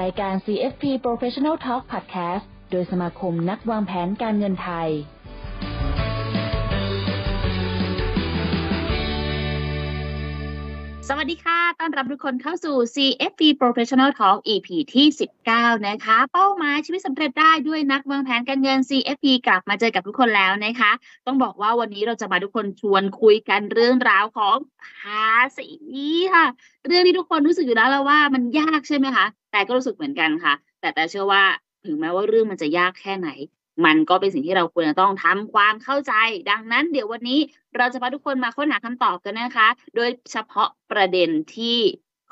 [0.00, 4.88] รายการ CFP Professional Talk Podcast โดยสมาคมนักวางแผนการเงินไทย
[11.08, 15.06] สวัสดีค่ะ ต้อนรับทุกคนเข้าสู่ CFP Professional Talk EP ที่
[15.46, 20.92] 19 นะคะ เป้าหมายชีวิตสำเร็จได้ด้วยนักวางแผนการเงิน CFP กลับมาเจอกับทุกคนแล้วนะคะ
[21.26, 25.68] ต้องบอกว่าวันนี้เราจะมาทุกคนชวนคุยกันเรื่องราวของภาษี
[26.34, 26.46] ค่ะ
[26.86, 31.42] เรื่องที่ทุกคนรู้สึกอยู่แล้วแล้วว่ามันยากใช่ไหมคะ แต่ก็รู้สึกเหมือนกันค่ะ แต่แต่เชื่อว่า
[31.84, 33.28] ถึงแม้ว่าเรื่องมันจะยากแค่ไหน
[33.84, 36.14] มันก็เป็นสิ่งที่เราควรจะต้องทำความเข้าใจ
[36.50, 37.40] ดังนั้นเดี๋ยววันนี้
[37.76, 41.78] เราจะพาทุกคนมาค้นหาคำตอบกันนะคะ โดยเฉพาะประเด็นที่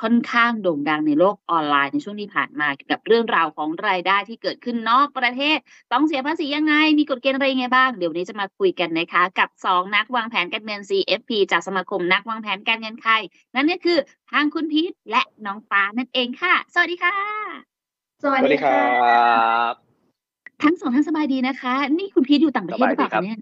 [0.01, 5.59] ค่อนข้างโด่งดังในโลกออนไลน์ในช่วงที่ผ่านมาเกี่ยวกับเรื่องราวของรายได้ที่เกิดขึ้นนอกประเทศ
[5.93, 13.21] ต้องเสียภาษียังไง มีกฎเกณฑ์อะไรยังไงบ้าง เดี๋ยววนนี้จะมาคุยกันนะคะ กับ 2 นักวางแผนการเงิน CFP จากสมาคมนักวางแผนการเงินไทย
[13.55, 13.99] นั่นก็คือ
[14.31, 17.17] ทางคุณพีทและน้องฟ้านั่นเองค่ะ สวัสดีค่ะ
[18.23, 19.73] สวัสดีครับ
[20.63, 23.39] ทั้งสองท่านสบายดีนะคะ นี่คุณพีทอยู่ต่างประเทศหรือเปล่าคะเนี่ย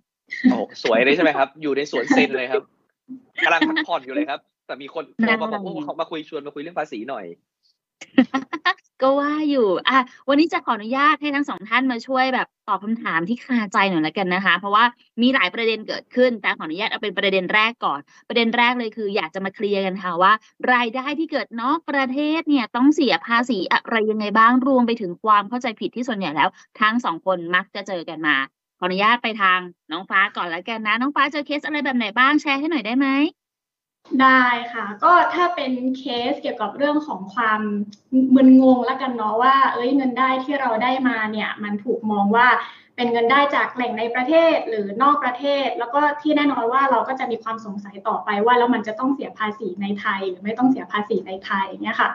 [0.51, 2.63] โอ้สวยเลยใช่ไหมครับ อยู่ในสวนเซนเลยครับ
[3.45, 4.41] กำลังพักผ่อนอยู่เลยครับ
[4.71, 7.25] แต่มีคนโทรมาบอกว่าเขามาคุยชวนมาคุยเรื่องภาษีหน่อย
[9.03, 14.85] ก็ว่าอยู่ อะวันนี้จะขออนุญาตให้ทั้งสองท่านมาช่วยแบบตอบคำถามที่คาใจหน่อยละกันนะคะ เพราะว่า
[15.23, 20.33] มีหลายประเด็นเกิดขึ้น แต่ขออนุญาตเอาเป็นประเด็นแรกก่อน ประเด็นแรกเลยคือ อยากจะมาเคลียร์กันค่ะว่า
[20.73, 26.49] รายได้ที่เกิดนอกประเทศเนี่ยต้องเสียภาษีอะไรยังไงบ้างรวมไปถึงความเข้าใจผิดที่ส่วนใหญ่แล้ว
[26.81, 28.37] ทั้งสองคนมักจะเจอกันมา
[28.79, 29.59] ขออนุญาตไปทาง
[29.93, 33.09] น้องฟ้าก่อนละกันนะ น้องฟ้าเจอเคสอะไรแบบไหนบ้างแชร์ให้หน่อยได้ไหม
[34.23, 34.45] ได้
[34.75, 37.61] ค่ะ ก็ถ้าเป็นเคสเกี่ยวกับเรื่องของความ
[38.35, 42.49] มึนงงแล้วกันเนาะว่า เอ้ยเงินได้ที่เราได้มาเนี่ย มันถูกมองว่า
[43.01, 52.09] เป็นเงินได้จากแหล่งในประเทศหรือนอกประเทศ แล้วก็ที่แน่นอนว่าเราก็จะมีความสงสัยต่อไปว่าแล้วมันจะต้องเสียภาษีในไทย หรือไม่ต้องเสียภาษีในไทยเนี่ยค่ะ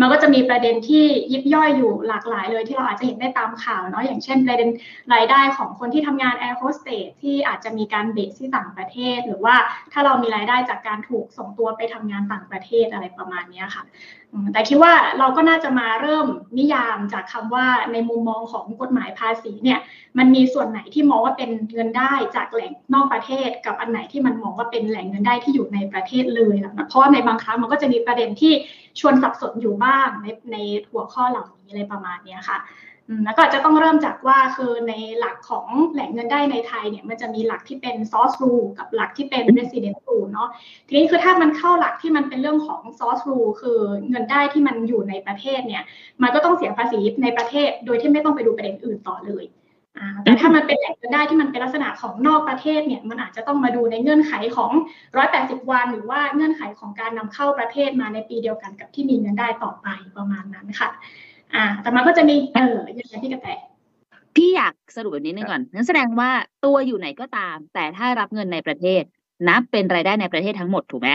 [0.00, 4.70] มันก็จะมีประเด็นที่ยิบย่อยอยู่หลากหลายเลยที่เราอาจจะเห็นได้ตามข่าวเนาะอย่างเช่นประเด็น
[5.14, 9.56] รายได้ของคนที่ทำงานแอร์โฮสเตสที่อาจจะมีการเบสที่ต่างประเทศ หรือว่า
[9.92, 13.84] ถ้าเรามีรายได้จากการถูกส่งตัวไปทำงานต่างประเทศอะไรประมาณนี้ค่ะ
[14.52, 16.26] แต่คิดว่าเราก็น่าจะมาเริ่ม
[16.58, 19.78] นิยามจากคำว่าในมุมมองของกฎหมายภาษีเนี่ย
[20.18, 28.52] มันมีส่วนไหนที่มองว่าเป็นเงินได้จากแหล่งนอกประเทศ กับอันไหนที่มันมองว่าเป็นแหล่งเงินได้ที่อยู่ในประเทศเลยนะเพราะว่าในบางครั้งมันก็จะมีประเด็นที่
[29.00, 30.56] ชวนสับสนอยู่บ้างในใน
[30.90, 32.58] หัวข้อเหล่านี้อะไรประมาณนี้ค่ะ
[33.24, 40.48] แล้วก็จะต้องเริ่มจากว่าคือในหลักของแหล่งเงินได้ในไทยเนี่ยมันจะมีหลักที่เป็น source rule กับหลักที่เป็น resident rule เนาะ
[40.88, 43.80] ทีนี้คือถ้ามันเข้าหลักที่มันเป็นเรื่องของ source rule คือ
[44.10, 45.82] เงินได้ที่มันอยู่ในประเทศเนี่ย
[46.22, 49.46] มันก็ต้องเสียภาษีในประเทศโดยที่ไม่ต้องไปดูประเด็นอื่นต่อเลย
[50.24, 54.70] แต่ถ้ามันเป็นแหล่งเงินได้ที่มันเป็นลักษณะของนอกประเทศเนี่ยมันอาจจะต้องมาดูในเงื่อนไขของ
[55.20, 60.88] 180 วัน หรือว่าเงื่อนไขของการนำเข้าประเทศมาในปีเดียวกันกับที่มีเงินได้ต่อไปประมาณนั้นค่ะ
[61.54, 63.48] อ่า แต่มันก็จะมีเอออย่างไรพี่กระแต
[64.36, 66.30] พี่อยากสรุปแบบนี้นึงก่อนนั่นแสดงว่า
[66.64, 69.02] ตัวอยู่ไหนก็ตาม แต่ถ้ารับเงินในประเทศ
[69.48, 71.10] นับเป็นรายได้ในประเทศทั้งหมดถูกไหม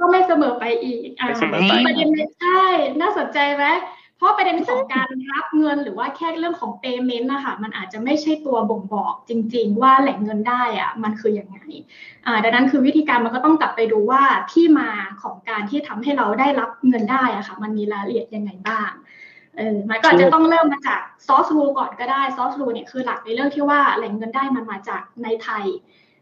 [0.00, 2.08] ก็ไม่เสมอไปอีกอ่าประเด็น
[2.40, 2.62] ใช่
[3.00, 3.64] น่าสนใจไหม
[4.18, 11.58] เพราะประเด็นของการรับเงินหรือว่าแค่เรื่องของ payment นะคะมันอาจจะไม่ใช่ตัวบ่งบอกจริง ๆ ว่าแหล่งเงินได้อะมันคืออย่างไง
[12.26, 14.22] อ่าดังนั้นคือวิธีการมันก็ต้องกลับไปดูว่า
[14.52, 14.90] ที่มา
[15.22, 18.90] ของการที่ทำให้เราได้รับเงินได้อะค่ะ มันมีรายละเอียดยังไงบ้าง
[19.56, 25.64] เออมันก็จะต้องเริ่มมาจากซอสรูก่อนก็ได้ซอสรูเนี่ยคือหลักในเรื่องที่ว่าแหล่งเงินได้มันมาจากในไทย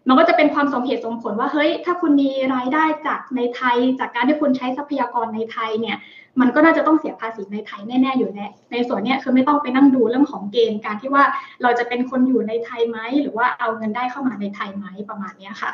[0.09, 5.97] มันก็จะเป็นความสมเหตุสมผลว่าเฮ้ย ถ้าคุณมีรายได้จากในไทย จากการที่คุณใช้ทรัพยากรในไทยเนี่ย
[6.41, 11.25] มันก็น่าจะต้องเสียภาษีในไทยแน่ๆอยู่แน่ในส่วนเนี้ยคือไม่ต้องไปนั่งดูเรื่องของเกณฑ์การที่ว่า
[11.63, 15.73] เราจะเป็นคนอยู่ในไทยไหมหรือว่าเอาเงินได้เข้ามาในไทยไหมประมาณนี้ค่ะ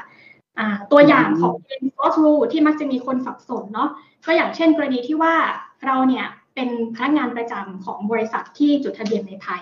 [0.93, 3.89] ตัวอย่างของเกณฑ์ซอสรูที่มักจะมีคนสับสนเนาะ
[4.27, 5.35] ก็อย่างเช่นกรณีที่ว่า
[5.87, 9.61] เราเนี่ย เป็นพนักงานประจำของบริษัทที่จดทะเบียนในไทย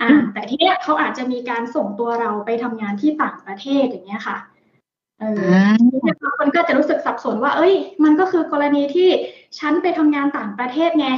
[0.00, 4.36] อ่าแต่ทีเนี้ยเขาอาจจะมีการส่งตัวเราไปทำงานที่ต่างประเทศอย่างเงี้ยค่ะ
[5.20, 5.72] เออ
[6.22, 7.74] บางคนก็จะรู้สึกสับสนว่า เอ้ย
[8.04, 9.08] มันก็คือกรณีที่
[9.58, 11.08] ฉันไปทำงานต่างประเทศไง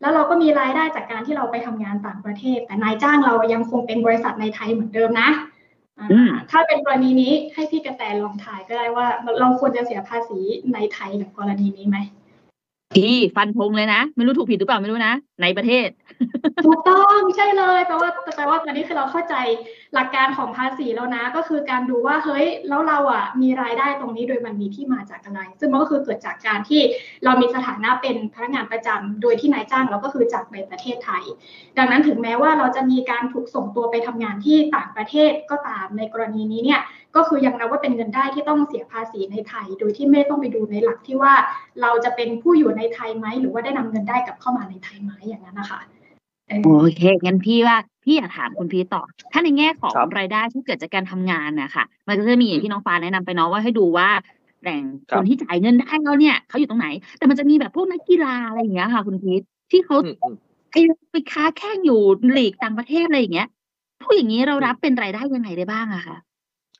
[0.00, 5.28] แล้วเราก็มีรายได้จากการที่เราไปทำงานต่างประเทศ แต่นายจ้างเรายังคงเป็นบริษัทในไทยเหมือนเดิมนะ
[6.50, 9.06] ถ้าเป็นกรณีนี้ให้พี่กระแตลองถ่ายก็ได้ว่า
[9.40, 10.40] เราควรจะเสียภาษี
[10.74, 11.98] ในไทยกับกรณีนี้ไหม
[12.96, 15.88] พี่ฟันธงเลยนะ ไม่รู้ถูกผิดหรือเปล่าไม่รู้นะ ในประเทศ
[16.66, 19.34] ถูกต้องใช่เลยแปลว่าแปลว่าตอนนี้คือเราเข้าใจ
[19.94, 26.80] หลักการของภาษีแล้วนะ ก็คือการดูว่าเฮ้ยแล้วเราอะมีรายได้ตรงนี้โดยมันมีที่มาจากอะไร ซึ่งมันก็คือเกิดจากการที่
[27.24, 31.24] เรามีสถานะเป็นพนักงานประจำโดยที่นายจ้างเราก็คือจากในประเทศไทย
[31.78, 36.80] ดังนั้นถึงแม้ว่าเราจะมีการถูกส่งตัวไปทำงานที่ต่างประเทศก็ตามในกรณีนี้เนี่ย
[37.16, 41.32] ก็คือยังนับว่าเป็นเงินได้ที่ต้องเสียภาษีในไทย โดยที่ไม่ต้องไปดูในหลักที่ว่า
[41.82, 45.80] เราจะเป็นผู้อยู่ในไทยไหม หรือว่าได้นำเงินได้กลับเข้ามาในไทยไหมอย่างนั้นนะคะ
[46.64, 49.02] โอเคงั้นพี่ว่าพี่อยากถามคุณพีต่อ
[49.32, 54.08] ถ้าในแง่ของรายได้ที่เกิดจากการทำงานนะคะมันก็จะมีอย่างที่น้องฟ้าแนะนำไปเนาะว่าให้ดูว่า
[54.62, 56.88] แหล่งคนที่จ่ายเงินได้เราเนี่ยเขาอยู่ตรงไหน
[57.18, 59.96] แต่มันจะมีแบบพวกนักกีฬาอะไรอย่างเงี้ยค่ะ คุณพีทที่เขา
[60.70, 60.74] ไป
[61.10, 62.00] ไปค้าแข่งอยู่
[62.32, 63.48] หลีกต่างประเทศอะไรอย่างเงี้ย
[64.02, 66.16] พวกอย่างนี้เรารับเป็นรายได้ยังไงได้บ้างอะคะ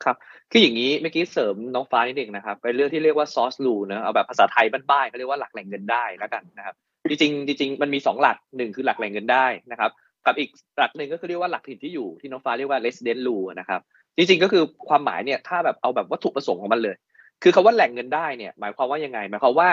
[0.03, 0.15] ครับ
[0.51, 6.75] คืออย่างนี้เมื่อกี้เสริมน้องฟ้านิดนึงนะครับเป็นเรื่องที่เรียกว่าซอสลูนะเอาแบบภาษาไทยบ้านๆเขาเรียกว่าหลักแหล่งเงินได้แล้วกันนะครับ
[7.09, 7.19] จริง
[7.59, 9.91] จริงมันมีสองหลักหนึ่งคือหลักแหล่งเงินได้นะครับ
[10.25, 13.81] กับอีกหลักหนึ่งก็คือเรียกว่าหลักถิ่นที่อยู่ที่น้องฟ้าเรียกว่า resident rule นะครับ
[14.17, 16.95] จริงๆก็คือความหมายเนี่ยถ้าแบบเอาแบบวัตถุประสงค์ของมันเลย
[17.43, 19.69] คือคาว่าแหล่งเงินได้เนี่ยหมายความว่ายังไงหมายความว่า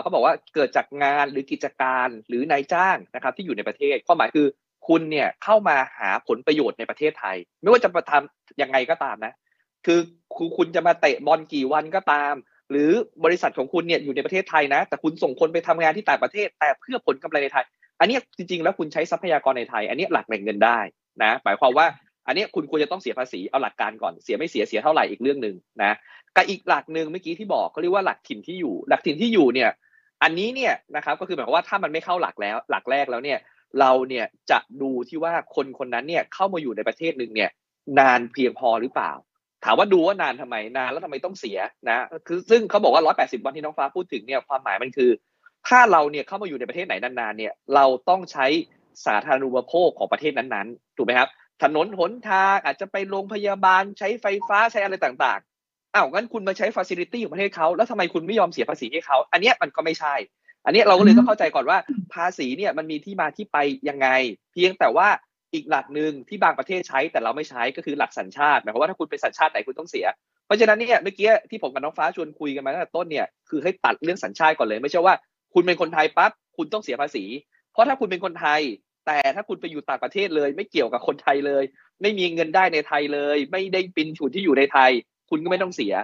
[0.00, 4.46] เขาบอกว่าเกิดจากงานหรือกิจการหรือนายจ้างนะครับที่อยู่ในประเทศความหมายคือ
[4.88, 9.32] คุณเนี่ยเข้ามาหาผลประโยชน์ในประเทศไทย ไม่ว่าจะมาทำยังไงก็ตามนะ
[9.86, 10.00] คือ
[10.56, 12.34] คุณจะมาเตะบอลกี่วันก็ตาม
[12.70, 12.90] หรือ
[13.24, 17.64] บริษัทของคุณเนี่ยอยู่ในประเทศไทยนะ แต่คุณส่งคนไปทำงานที่ต่างประเทศ แต่เพื่อผลกำไรในไทย
[18.00, 20.78] อันนี้จริงๆ แล้วคุณใช้ทรัพยากรในไทย อันนี้หลักแหล่งเงินได้
[21.22, 21.86] นะหมายความว่า
[22.26, 25.92] อันนี้คุณควรจะต้องเสียภาษีเอาหลักการก่อนเสียไม่เสียเสียเท่าไหร่อีกเรื่องหนึ่งนะ
[26.36, 29.70] กับอีกหลักหนึ่งเมื่อกี้ที่บอกเขาเรียกว่าหลักถิ่นที่อยู่ หลักถิ่นที่อยู่เนี่ย
[30.22, 33.38] อันนี้เนี่ยนะครับก็คือหมายความว่าถ้ามันไม่เข้าหลักแล้ว หลักแรกแล้วเนี่ย
[33.80, 37.50] เราเนี่ยจะดูที่ว่าคนคนนั้นเนี่ยเข้ามาอยู่ในประเทศหนึ่งเนี่ย
[37.98, 39.12] นานเพียงพอหรือเปล่า
[39.64, 41.58] ถามว่าดูว่านานทำไมนานแล้วทำไมต้องเสีย
[41.88, 45.10] นะคือซึ่งเขาบอกว่า 180 วันที่น้องฟ้าพูดถึงเนี่ยความหมายมันคือ
[45.68, 48.46] ถ้าเราเนี่ยเข้ามาอยู่ในประเทศไหนนานๆเนี่ยเราต้องใช้
[49.06, 51.28] สาธารณูปโภคของประเทศนั้นๆถูกไหมครับ
[51.62, 60.14] ถนนหนทางอาจจะไปโรงพยาบาลใช้ไฟฟ้าใช้อะไรต่างๆอ้าวงั้นคุณมาใช้ฟาซิลิตี้ของประเทศเขาแล้วทำไมคุณไม่ยอมเสียภาษีให้เขาอันนี้มันก็ไม่ใช่
[60.64, 61.78] อันนี้เราก็เลยต้องเข้าใจก่อนว่า
[62.14, 63.58] ภาษีเนี่ยมันมีที่มาที่ไป
[63.88, 64.08] ยังไง
[64.52, 65.08] เพียงแต่ว่า
[65.54, 70.06] อีกหลักหนึ่งที่บางประเทศใช้แต่เราไม่ใช้ก็คือหลักสัญชาติหมายความว่าถ้าคุณเป็นสัญชาติไหนคุณต้องเสีย
[70.46, 75.14] เพราะฉะนั้นเนี่ยเมื่อกี้ที่ผมกับน้องฟ้าชวนคุยกันมาตั้งแต่ต้นเนี่ยคือให้ตัดเรื่องสัญชาติก่อนเลย ไม่ใช่ว่า
[75.54, 77.24] คุณเป็นคนไทยปั๊บคุณต้องเสียภาษี
[77.72, 78.60] เพราะถ้าคุณเป็นคนไทย
[79.06, 81.64] แต่ถ้าคุณไปอยู่ต่างประเทศเลย ไม่เกี่ยวกับคนไทยเลย
[82.02, 84.90] ไม่มีเงินได้ในไทยเลย ไม่ได้ปินฉุนที่อยู่ในไทย
[85.30, 85.94] คุณก็ไม่ต้องเสีย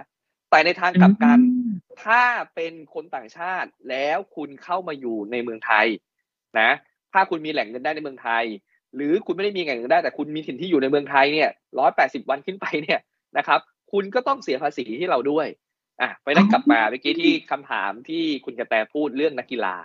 [0.51, 1.39] แต่ในทางกลับกัน
[2.03, 2.23] ถ้า
[2.55, 5.87] เป็นคนต่างชาติแล้วคุณเข้ามาอยู่ในเมืองไทย
[6.59, 6.69] นะ
[7.13, 8.43] ถ้าคุณมีแหล่งเงินได้ในเมืองไทย
[8.95, 12.99] หรือคุณไม่ได้มีแหล่งเงินได้แต่คุณมีถิ่นที่อยู่ในเมืองไทยเนี่ยร้อยแปดสิบวันขึ้นไปเนี่ย
[13.37, 13.59] นะครับ
[13.91, 15.47] คุณก็ต้องเสียภาษีที่เราด้วย
[16.01, 19.75] อะไปได้กลับมาเมื่อกี้ที่คำถามที่คุณกระแตพูดเรื่องนักกีฬา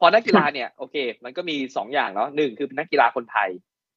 [0.00, 3.48] พอนักกีฬาเนี่ยโอเค มันก็มีสองอย่างเนาะหนึ่งคือนักกีฬาคนไทย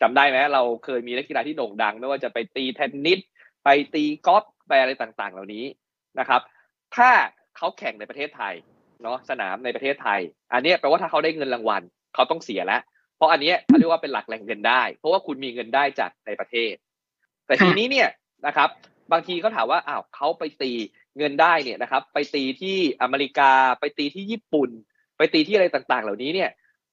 [0.01, 3.19] จำได้ไหมเราเคยมีนักกีฬาที่โด่งดัง ไม่ว่าจะไปตีเทนนิส
[3.63, 5.65] ไปตีกอล์ฟไปอะไรต่างๆ เหล่านี้
[6.19, 6.41] นะครับ
[6.95, 7.09] ถ้า
[7.57, 8.53] เขาแข่งในประเทศไทย
[9.03, 10.19] เนาะสนามในประเทศไทย
[10.53, 11.81] อันนี้แปลว่าถ้าเขาได้เงินรางวัล
[12.15, 12.81] เขาต้องเสียแล้ว
[13.17, 16.73] เพราะอันนี้เขาเรียกว่าเป็นหลักแหล่งเงินได้ เพราะว่าคุณมีเงินได้จากในประเทศ
[17.45, 18.09] แต่ทีนี้เนี่ย
[18.47, 18.69] นะครับ
[19.11, 20.71] บางทีเขาถามว่าอ้าวเขาไปตี
[21.17, 24.69] เงินได้เนี่ยนะครับ ไปตีที่อเมริกา ไปตีที่ญี่ปุ่น
[25.17, 26.49] ไปตีที่อะไรต่างๆ เหล่านี้เนี่ย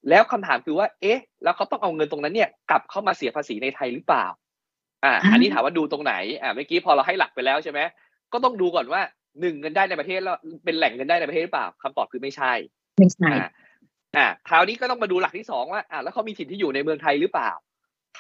[0.08, 4.26] แล้วคำถามคือว่า เอ๊ะ แล้วเขาต้องเอาเงินตรงนั้นเนี่ยกลับเข้ามาเสียภาษีในไทยหรือเปล่า
[5.04, 7.80] อ่า อันนี้ถามว่าดูตรงไหน อ่าเมื่อกี้พอเราให้หลักไปแล้วใช่ไหม
[8.32, 9.02] ก็ต้องดูก่อนว่า
[9.40, 12.52] หนึ่งเงินได้ในประเทศแล้วเป็นแหล่งเงินได้ในประเทศหรือเปล่าคำตอบคือไม่ใช่
[12.98, 13.30] ไม่ใช่
[14.16, 17.50] อ่าคราวนี้ก็ต้องมาดูหลักที่สองว่าอ่าแล้วเขามีถิ่นที่อยู่ในเมืองไทยหรือเปล่า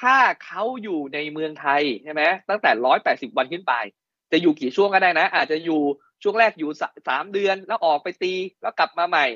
[0.00, 3.74] ถ้าเขาอยู่ในเมืองไทยใช่ไหมตั้งแต่ร้อยแปดสิบวันขึ้นไป
[4.32, 5.80] จะอยู่กี่ช่วงก็ได้นะ อาจจะอยู่
[6.22, 6.70] ช่วงแรกอยู่
[7.08, 9.26] สามเดือนแล้วออกไปตี แล้วกลับมาใหม่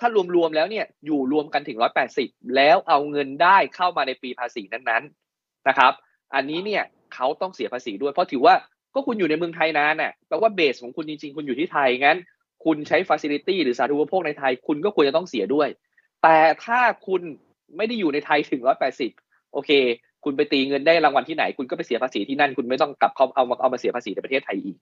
[0.00, 5.92] ถ้ารวมๆแล้วเนี่ยอยู่รวมกันถึงร้อยแปดสิบแล้วเอาเงินได้เข้ามาในปีภาษีนั้นๆนะครับ
[6.34, 6.82] อันนี้เนี่ย
[7.14, 8.54] เขาต้องเสียภาษีด้วยเพราะถือว่า
[8.94, 12.18] ก็คุณอยู่ในเมืองไทยนานน่ะแปลว่า base ของคุณจริง ๆ คุณอยู่ที่ไทยงั้น
[12.64, 15.68] คุณใช้ facility หรือสาธารณูปโภคในไทย คุณก็ควรจะต้องเสียด้วย
[16.22, 17.22] แต่ถ้าคุณ
[17.76, 19.10] ไม่ได้อยู่ในไทยถึงร้อยแปดสิบ
[19.52, 19.70] โอเค
[20.24, 24.76] คุณไปตีเงินได้รางวัลที่ไหน คุณก็ไปเสียภาษีที่นั่น คุณไม่ต้องกลับเขาเอามาเอามาเสียภาษีในประเทศไทยอีก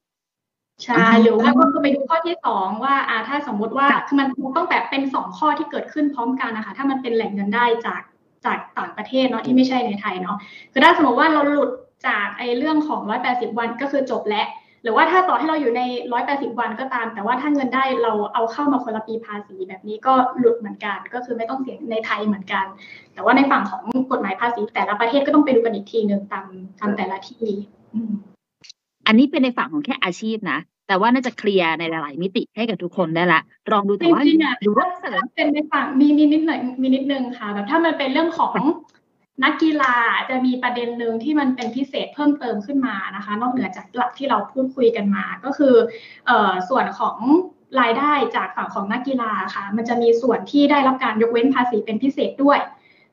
[0.84, 8.02] ใช่หรือว่าก็คือไปดูข้อที่สองว่าอ่าถ้าสมมุติว่าคือมันต้องแบบเป็นสองข้อที่เกิดขึ้นพร้อมกันนะคะถ้ามันเป็นแหล่งเงินได้จาก
[8.44, 10.36] จากต่างประเทศเนาะที่ไม่ใช่ในไทยเนาะ
[10.72, 11.70] คือถ้าสมมติว่าเราหลุด
[12.06, 14.46] จากไอ้เรื่องของ 180 วันก็คือจบแล้ว
[14.82, 15.82] หรือว่าถ้าต่อให้เราอยู่ใน
[16.20, 22.66] 180 วันก็ตาม แต่ว่าถ้าเงินได้เราเอาเข้ามาคนละปีภาษีแบบนี้ก็หลุดเหมือนกัน ก็คือไม่ต้องเสียในไทยเหมือนกัน
[23.14, 26.46] แต่ว่าในฝั่งของกฎหมายภาษีแต่ละประเทศก็ต้องไปดูกันอีกทีหนึ่งตาม
[26.80, 27.46] ตามแต่ละที่
[29.06, 33.40] อันนี้เป็นในฝั่งของแค่อาชีพนะแต่ว่าน่าจะเคลียร์ในหลาย ๆ มิติให้กับทุกคนได้ละ
[33.72, 34.22] ลองดูแต่ว่า
[34.66, 38.54] ดูว่าเสริมเป็นในฝั่งมีมีนิดหน่อยมีนิดนึงค่ะแบบถ้ามันเป็นเรื่องของ
[39.44, 39.94] นักกีฬา
[40.30, 45.74] จะมีประเด็นหนึ่งที่มันเป็นพิเศษเพิ่มเติมขึ้นมานะคะ นอกเหนือจากหลักที่เราพูดคุยกันมา ก็คือ
[46.28, 46.30] อ
[46.68, 47.16] ส่วนของ
[47.80, 52.58] รายได้จากฝั่งของนักกีฬาค่ะ มันจะมีส่วนที่ได้รับการยกเว้นภาษีเป็นพิเศษด้วย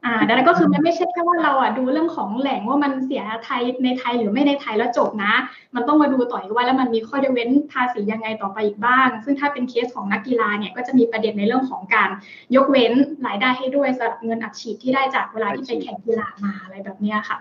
[0.05, 5.33] อ่าดังนั้นก็คือมันไม่ใช่แค่ว่าเราอะดูเรื่องของแหล่งว่ามันเสียไทยในไทยหรือไม่ในไทยแล้วจบนะ
[5.75, 12.09] มันต้องมาดูต่อยว่าแล้วมันมีข้อยกเว้นภาษียังไงต่อไปอีกบ้าง ซึ่งถ้าเป็นเคสของนักกีฬาเนี่ยก็จะมีประเด็นในเรื่องของการ
[12.55, 12.93] ยกเว้น
[13.27, 17.39] รายได้ให้ด้วยสำหรับเงินอัดฉีดที่ได้จากเวลาที่ไปแข่งกีฬามาอะไรแบบเนี้ยค่ะ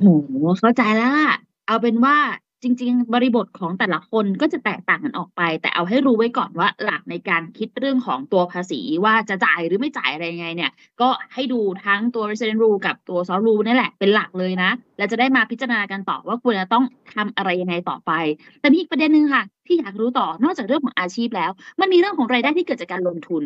[0.00, 1.32] โอ้โหเข้าใจแล้วล่ะ
[1.66, 2.16] เอาเป็นว่า
[2.62, 18.12] จริง ๆ บริบทของแต่ละคนก็จะแตกต่างกันออกไป แต่เอาให้รู้ไว้ก่อนว่าหลักในการคิดเรื่องของตัวภาษีว่าจะจ่ายหรือไม่จ่ายอะไรยังไงเนี่ย ก็ให้ดูทั้งตัว resident rule กับตัว s o rule นี่แหละเป็นหลักเลยนะ แล้วจะได้มาพิจารณากันต่อว่าควรจะต้องทำอะไรยังไงต่อไป
[18.60, 21.50] แต่มีอีกประเด็นหนึ่งค่ะ ที่อยากรู้ต่อนอกจากเรื่องของอาชีพแล้ว
[21.80, 23.42] มันมีเรื่องของรายได้ที่เกิดจากการลงทุน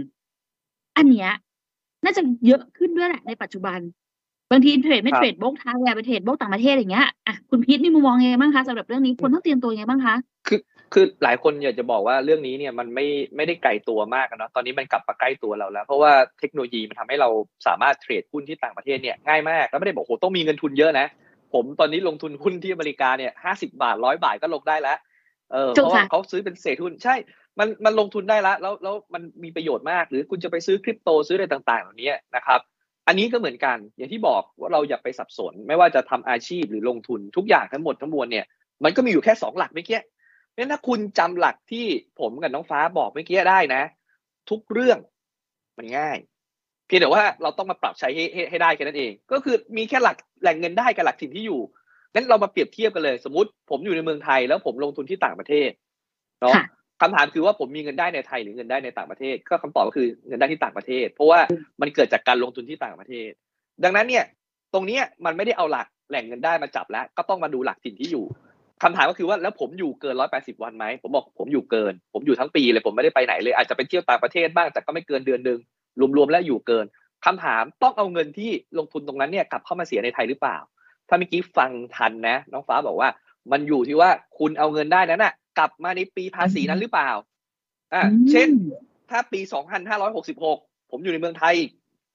[0.97, 1.31] อันเนี้ย
[2.05, 3.79] น่าจะเยอะขึ้นด้วยแหละในปัจจุบัน
[4.51, 10.15] บางทีเทรดไม่ครับเทรดโบกไทยอะไปเทรดโบกต่างประเทศอย่างเงี้ยอะคุณพีทมีมุมมองยังไงบ้างคะสำหรับเรื่องนี้คนต้องเตรียมตัวยังไงบ้างคะ
[10.49, 10.61] คือ
[10.93, 17.29] คือหลายคนอยากจะบอกว่าเรื่องนี้เนี่ยมันไม่ไม่ได้ไกลตัวมากอะเนาะตอนนี้มันกลับมาใกล้ตัวเราแล้ว เพราะว่าเทคโนโลยีมันทำให้เรา
[17.67, 21.07] สามารถเทรดหุ้นที่ต่างประเทศเนี่ยง่ายมากแล้วไม่ได้บอกโหต้องมีเงินทุนเยอะนะ
[21.55, 24.99] ผมตอนนี้ลงทุนหุ้นที่อเมริกาเนี่ยห้าสิบาทร้อยบาทก็ลงได้แล้ว
[25.53, 27.15] เออถูเพกราะว่าค่ะเขาซื้อเป็นเศษหุ้นใช่
[27.59, 32.61] มันมันลงทุนได้แล้วแล้วแล้วมันมีประโยชน์มาก หรือคุณจะไปซื้อคริปโตซื้ออะไรต่างๆเหล่านี้นะครับ
[33.07, 38.47] อันนี้ก็เหมือนกัน อย่างที่บอกว่าเราอย่าไปสับสน ไม่ว่าจะทำอาชีพหรือลงทุนทุกอย่างทั้งหมดทั้งมวลเนี่ย
[38.85, 40.01] มันก็มีอยู่แค่สองหลักเมื่อกี้
[40.51, 41.87] เพราะฉะนั้นถ้าคุณจำหลักที่
[42.21, 43.83] ผมกับน้องฟ้าบอกเมื่อกี้ได้นะ
[44.51, 44.99] ทุกเรื่อง
[45.79, 46.19] มันง่าย
[46.87, 51.61] เพียงแต่ว่าเราต้องมาปรับใช้ให้ให้ให้ได้แค่นั้นเอง ก็คือมีแค่หลักแหล่งเงินได้กับหลักถิ่นที่อยู่
[52.15, 55.71] งั้นเรามาเปรียบเทียบกันเลย สมมติผมอยู่ในเมืองไทยแล้วผมลงทุนที่ต่างประเทศ
[56.41, 56.55] เนาะ
[57.01, 61.41] ค่ะคำถามคือว่าผมมีเงินได้ในไทยหรือเงินได้ในต่างประเทศ ก็คำตอบก็คือเงินได้ที่ต่างประเทศ เพราะว่า
[61.81, 63.31] มันเกิดจากการลงทุนที่ต่างประเทศ
[63.85, 64.25] ดังนั้นเนี่ย
[64.75, 68.25] ตรงเนี้ยมันไม่ได้เอาหลักแหล่งเงินได้มาจับแล้ว ก็ต้องมาดูหลักถิ่นที่อยู่
[68.83, 75.59] คำถามก็คือว่าแล้วผมอยู่เกินร้อยแปดสิบวันไหมผมบอกผมอยู่เกิน ผมอยู่ทั้งปีเลยผมไม่ได้ไปไหนเลยอาจจะไปเที่ยวต่างประเทศบ้างแต่ก็ไม่เกินเดือนหนึ่ง
[76.17, 76.87] รวมๆแล้วอยู่เกิน
[77.27, 80.57] คำถามต้องเอาเงินที่ลงทุนตรงนั้นเนี่ยกลับเข้ามาเสียในไทยหรือเปล่า
[81.09, 83.09] ถ้าเมื่อกี้ฟังทันนะ น้องฟ้าบอกว่า
[83.53, 87.11] มันอยู่ที่ว่าคุณเอาเงินได้นั้นน่ะ กลับมาในปีภาษีนั้นหรือเปล่า
[87.95, 88.49] อ่า เช่น
[89.11, 89.41] ถ้าปี
[90.17, 91.55] 2566 ผมอยู่ในเมืองไทย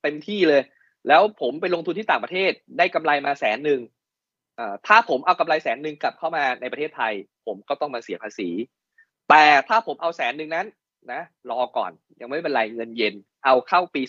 [0.03, 0.61] เต็มที่เลย
[1.07, 3.81] แล้วผมไปลงทุนที่ต่างประเทศได้กำไรมาแสนหนึ่ง
[4.59, 7.13] อ่าถ้าผมเอากำไรแสนหนึ่งกลับเข้ามาในประเทศไทย
[7.45, 8.49] ผมก็ต้องมาเสียภาษี
[9.29, 10.65] แต่ถ้าผมเอาแสนหนึ่งนั้น
[11.11, 11.21] นะ
[11.51, 13.13] รอก่อนยังไม่เป็นไรเงินเย็น
[13.45, 14.01] เอาเข้าปี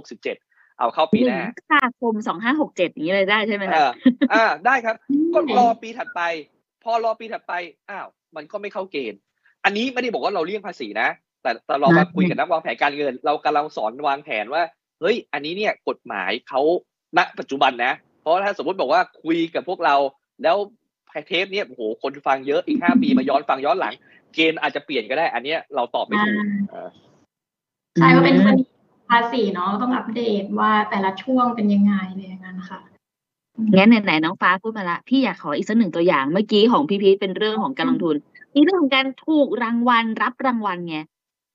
[0.00, 3.90] 2567 เอาเข้าปีหหนึ่งน้าพฤษภาคมสองห้าหกเจ็ดนี้เลยได้ใช่ไหมคะอ่า
[4.32, 4.96] อ่าได้ครับ
[5.34, 6.22] ก็รอปีถัดไป
[6.82, 7.52] พอรอปีถัดไป
[7.90, 9.20] อ้าว มันก็ไม่เข้าเกณฑ์
[9.64, 11.08] อันนี้ไม่ได้บอกว่าเราเลี่ยงภาษีนะ
[11.42, 14.62] แต่แต่เรามาคุยกับนักวางแผนการเงิน เรากำลังสอนวางแผนว่า
[15.00, 16.60] เฮ้ย อันนี้เนี่ยกฎหมายเขา
[17.18, 19.96] ณปัจจุบันนะ เพราะถ้าสมมติบอกว่าคุยกับพวกเรา
[20.42, 20.56] แล้ว
[21.28, 23.94] เทปเนี่ยโอ้โห คนฟังเยอะอีกห้าปีมาย้อนฟังย้อนหลัง
[24.34, 26.34] เกณฑ์อาจจะเปลี่ยนก็ได้ อันเนี้ยเราตอบไม่ถูก
[26.70, 26.88] เออ
[28.00, 28.64] ใช่ก็เป็นคดี
[29.10, 32.80] ภาษีเนาะต้องอัปเดตว่าแต่ละช่วงเป็นยังไงอะไรอย่างนั้นค่ะ
[33.76, 38.16] งั้นไหนๆน้องฟ้าพูดมาละพี่อยากขออีกสักหนึ่งตัวอย่างเมื่อกี้ของพี่พีทเป็นเรื่องของการลงทุน
[38.54, 40.96] มีเรื่องของการถูกรางวัลรับรางวัลไง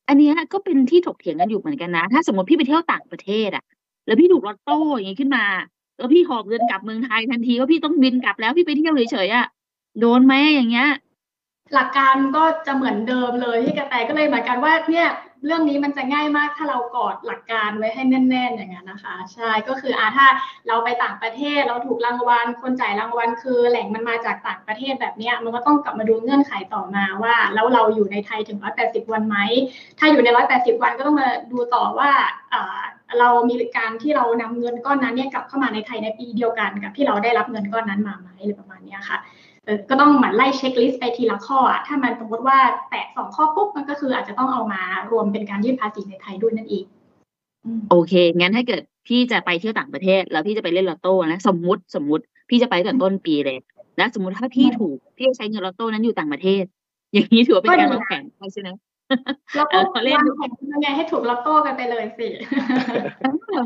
[0.07, 3.63] อันเนี้ยก็เป็นที่ถกเถียงกันอยู่เหมือนกันนะ ถ้าสมมติพี่ไปเที่ยวต่างประเทศอะ
[4.05, 5.45] แล้วพี่ถูกลอตโต้อย่างนี้ขึ้นมา
[5.97, 9.45] แล้วพี่หอบเงินกลับเมืองไทยทันทีว่าพี่ต้องบินกลับแล้วพี่ไปเที่ยวเฉยๆอะ
[9.99, 10.89] โดนไหมอย่างเงี้ย
[11.73, 15.07] หลักการก็จะเหมือนเดิมเลยที่กระแตก็เลยเหมือนกันว่าเนี่ย
[15.45, 20.27] เรื่องนี้มันจะง่ายมากถ้าเรากอดหลักการไว้ให้แน่น ๆ อย่างนั้นนะคะ ใช่ก็คืออาถ้า
[20.67, 29.37] เราไปต่างประเทศเราถูกรางวัล คนจ่ายรางวัลคือแหล่งมันมาจากต่างประเทศแบบเนี้ยมันก็ต้องกลับมาดูเงื่อนไขต่อมาว่า แล้วเราอยู่ในไทยถึง 180 วันไหม
[29.99, 30.27] ถ้าอยู่ใน
[30.57, 32.09] 180 วันก็ต้องมาดูต่อว่า
[32.53, 32.81] อ่า
[33.19, 39.17] เรามีการที่เรานำเงินก้อนนั้นเนี่ยกลับเข้ามาในไทยในปีเดียวกันกับที่เราได้รับเงินก้อนนั้นมาไหมอะไรประมาณนี้ค่ะ
[39.89, 42.57] ก็ต้องหมั่นไล่เช็คลิสต์ไปทีละข้ออะถ้ามันสมมติว่า
[42.89, 44.81] แตะสองข้อปุ๊บมันก็คืออาจจะต้องเอามา
[45.11, 46.85] รวมเป็นการยื่นภาษีในไทยด้วยนั่นเอง
[47.89, 53.57] โอเค งั้นถ้าเกิดพี่จะไปเที่ยวต่างประเทศ แล้วพี่จะไปเล่นลอตโต้นะสมมุติสมมุติพี่จะไปตั้งต้นปีเลย
[53.97, 56.63] แล้วสมมติถ้าพี่ถูกพี่จะใช้เงินลอตโต้นั้นอยู่ต่างประเทศ
[57.13, 58.69] อย่างนี้ถือว่าเป็นการวางแผนใช่ไหม
[59.55, 62.27] แล้วก็เออขอเล่นวางแผนยังไงให้ถูกลอตโต้กันไปเลยสิ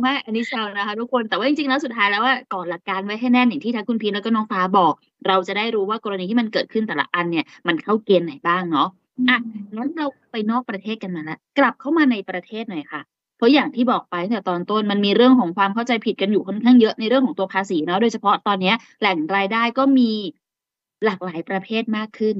[0.01, 4.93] ไม่อันนี้แซวนะคะทุกคนแต่ว่าจริงๆแล้วสุดท้ายแล้วว่าก่อนหลักการไว้ให้แน่นอย่างที่ทั้งคุณพีนแล้วก็น้องฟ้าบอก
[5.27, 8.88] เราจะได้รู้ว่ากรณีที่มันเกิดขึ้นแต่ละอันเนี่ยมันเข้าเกณฑ์ไหนบ้างเนาะ
[9.29, 9.38] อะ
[9.75, 13.01] งั้นเราไปนอกประเทศกันมาแล้วกลับเข้ามาในประเทศหน่อยค่ะ
[13.38, 20.12] เพราะอย่างที่บอกไปตั้งแต่ตอนต้นมันมีเรื่องของความเข้าใจผิดกันอยู่ค่อนข้างเยอะในเรื่องของตัวภาษีเนาะโดยเฉพาะตอนเนี้ยแหล่งรายได้ก็มี
[21.05, 22.38] หลากหลายประเภทมากขึ้น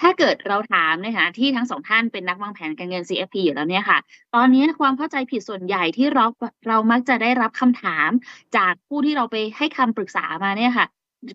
[0.00, 3.98] ถ้าเกิดเราถามนะคะที่ทั้งสองท่านเป็นนักวางแผนการเงิน CFP อยู่แล้วเนี่ยค่ะ
[4.34, 6.26] ตอนนี้ความเข้าใจผิดส่วนใหญ่ที่เรา
[6.68, 8.10] เรามักจะได้รับคำถาม
[8.56, 10.86] จากผู้ที่เราไปให้คำปรึกษามาเนี่ยค่ะ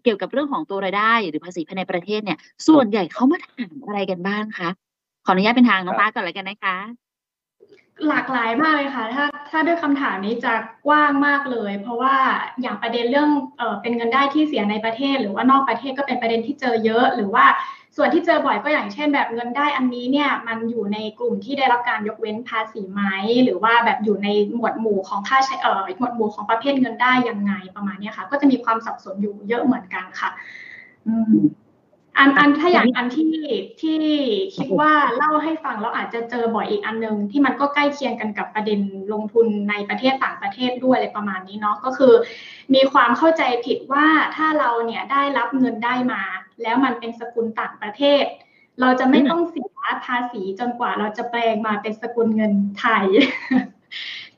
[0.04, 4.70] เกี่ยวกับเรื่องของตัวรายได้ หรือภาษีภายในประเทศเนี่ย ส่วนใหญ่เขามาถามอะไรกันบ้างคะ
[5.26, 6.78] ขออนุญาตเป็นทางน้องฟ้าก่อนเลยกันนะคะ
[8.08, 10.54] หลากหลายมากเลยค่ะ ถ้าถ้าด้วยคำถามนี้จะ
[10.88, 12.16] กว้างมากเลย เพราะว่า
[12.62, 17.46] อย่างประเด็นเรื่องเออเป็นเงินได้ที่เสียในประเทศ หรือว่านอกประเทศก็เป็นประเด็นที่เจอเยอะหรือว่า
[17.98, 23.02] ส่วนที่เจอบ่อยก็อย่างเช่น แบบเงินได้อันนี้เนี่ยมันอยู่ในกลุ่มที่ได้รับการยกเว้นภาษีไหม
[23.44, 30.30] หรือว่าแบบอยู่ในหมวดหมู่ของค่าใช้เอ่อหมวดหมู่ของประเภทเงินได้ยังไงประมาณนี้ค่ะ ก็จะมีความสับสนอยู่เยอะเหมือนกันค่ะ
[31.08, 31.36] อืม
[32.18, 33.34] อันอันถ้าอย่างอันที่
[33.82, 33.96] ที่
[34.56, 38.80] คิดว่าเล่าให้ฟังแล้วอาจจะเจอบ่อยอีกอันนึง ที่มันก็ใกล้เคียงกันกับประเด็น
[39.14, 42.14] ลงทุนในประเทศต่างประเทศด้วยอะไรประมาณนี้เนาะก็คือ
[42.74, 46.22] มีความเข้าใจผิดว่าถ้าเราเนี่ยได้รับเงินได้มา
[46.62, 48.26] แล้วมันเป็นสกุลต่างประเทศ
[48.82, 49.68] เราจะไม่ต้องเสีย
[50.06, 53.06] ภาษีจนกว่าเราจะแปลงมาเป็นสกุลเงินไทย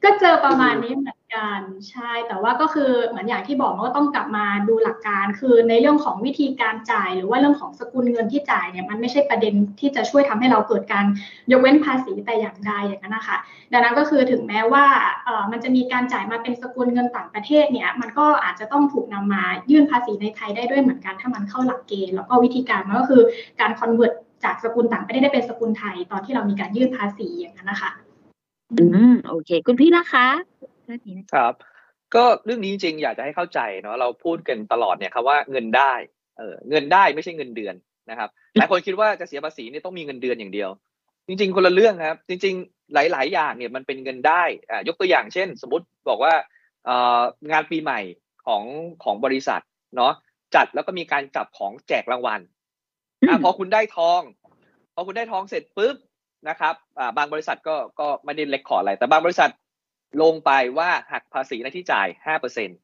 [0.04, 11.06] ก็เจอประมาณนี้เหมือน กันใช่ แต่ว่าก็คือเหมือนอย่างที่บอกมันก็ต้องกลับมาดูหลักการ คือในเรื่องของวิธีการจ่าย หรือว่าเรื่องของสกุลเงินที่จ่ายเนี่ยมันไม่ใช่ประเด็นที่จะช่วยทำให้เราเกิดการ
[11.52, 13.38] ยกเว้นภาษีแต่อย่างใดอย่างนั้นนะคะ
[13.72, 14.86] ดังนั้นก็คือถึงแม้ว่า
[15.52, 23.22] มันจะมีการจ่ายมาเป็นสกุลเงินต่างประเทศเนี่ยมันก็อาจจะต้องถูกนำมายื่นภาษีในไทยได้ด้วยเหมือนกันถ้ามันเข้าหลักเกณฑ์แล้วก็วิธีการมันก็คือ
[23.60, 27.92] การคอนเวิร์ตจากสกุลต่างประเทศได้เป็นสกุลไทย ตอนที่เรามีการยื่นภาษีอย่างนั้นนะคะ
[28.74, 30.28] อืมโอเค คุณพี่นะคะ
[30.88, 31.54] เรื่องนี้นะครับ
[32.16, 35.94] ก็เรื่องนี้จริงๆอยากจะให้เข้าใจเนาะเราพูดกันตลอดเนี่ยครับว่าเงินได้
[36.38, 37.76] เออเงินได้ไม่ใช่เงินเดือน
[38.10, 40.70] นะครับหลายคนคิดว่าจะเสียภาษีเนี่ยต้องมีเงินเดือนอย่างเดียว
[41.28, 46.34] จริง ๆ คนละเรื่องครับ จริง ๆ หลาย ๆ อย่างเนี่ยมันเป็นเงินได้อ่ายกตัวอย่างเช่น สมมติบอกว่า
[46.86, 48.00] เอ่องานปีใหม่
[48.46, 48.64] ของ
[49.04, 49.62] ของบริษัท
[49.98, 50.14] เนาะ
[50.56, 52.42] จัดแล้วก็มีการจับของแจกรางวัล
[53.28, 54.22] อะพอคุณได้ทอง
[54.96, 55.96] พอคุณได้ทองเสร็จปุ๊บ
[56.50, 59.50] นะครับอ่าบางบริษัทก็ก็ไม่ได้เล็กขอร์ดอะไร แต่บางบริษัท
[60.22, 62.78] ลงไปว่าหักภาษีหน้าที่จ่ายห้าเปอร์เซ็นต์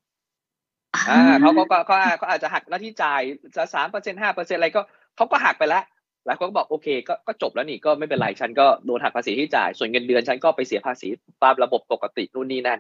[1.10, 3.22] อ่าเขาก็ก็ก็เขาอาจจะหัก ณ ที่จ่าย
[3.56, 4.82] จะสามเปอร์เซ็นต์ห้าเปอร์เซ็นต์อะไรก็
[5.16, 5.84] เขาก็หักไปแล้ว
[6.26, 11.08] หลายคนก็บอกโอเคก็ก็จบแล้วนี่ก็ไม่เป็นไรฉันก็โดนหักภาษีที่จ่าย ส่วนเงินเดือนฉันก็ไปเสียภาษี
[11.44, 12.80] ตามระบบปกตินู่นนี่นั่น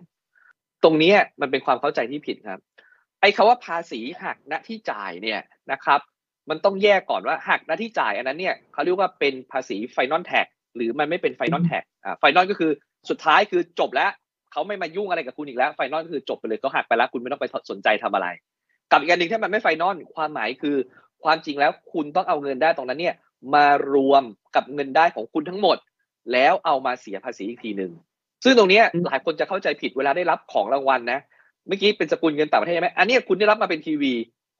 [0.83, 2.59] ตรงเนี้ยมันเป็นความเข้าใจที่ผิดครับ
[3.21, 5.39] ไอ้คาว่าภาษีหักหน้าที่จ่ายเนี่ย
[5.71, 5.99] นะครับ
[6.49, 12.71] มันต้องแยกก่อนว่าหักหน้าที่จ่ายอันนั้นเนี่ยเขาเรียกว่าเป็นภาษี final tax หรือมันไม่เป็น final tax อ่า final ก็คือ
[13.09, 14.11] สุดท้ายคือจบแล้ว
[14.53, 18.27] เขาไม่มายุ่งอะไรกับคุณอีกแล้ว final ก็คือจบไปเลยก็หักไปแล้วคุณไม่ต้องไปสนใจทำอะไร
[18.91, 20.75] กับอีกอันหนึ่งถ้ามันไม่ final ความหมายคือ
[21.23, 23.15] ความจริงแล้วคุณต้องเอาเงินได้ตรงนั้นเนี่ย
[23.55, 24.23] มารวม
[24.55, 25.77] กับเงินได้ของคุณทั้งหมด
[26.33, 27.91] แล้วเอามาเสียภาษีอีกทีหนึ่ง
[28.43, 31.19] ซึ่งตรงเนี้ยหลายคนจะเข้าใจผิดเวลาได้รับของรางวัลนะ
[31.67, 34.13] เมื่อกี้เป็นสกุลเงินต่างประเทศใช่ไหมอันเนี้ยคุณได้รับมาเป็นทีวี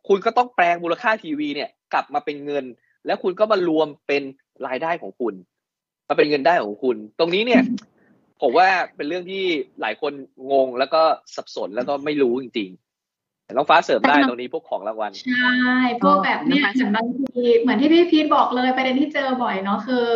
[0.08, 2.66] คุณก็ต้องแปลงมูลค่าทีวีเนี่ยกลับมาเป็นเงิน
[3.06, 4.24] แล้วคุณก็มารวมเป็น
[4.68, 5.34] รายได้ของคุณ
[6.08, 7.62] มาเป็นเงินได้ของคุณ ตรงนี้เนี่ย
[8.44, 9.44] ผมว่าเป็นเรื่องที่
[9.82, 10.14] หลายคน
[10.52, 11.02] งงแล้วก็
[11.36, 12.84] สับสนแล้วก็ไม่รู้จริงๆ
[13.56, 15.54] น้องฟ้าเสริมได้ตรงนี้พวกของรางวัลใช่
[16.02, 20.08] พวกแบบเนี้ยเหมือนบางทีเหมือนที่พี่พีทบอกเลยประเด็นที่เจอบ่อยเนาะคือ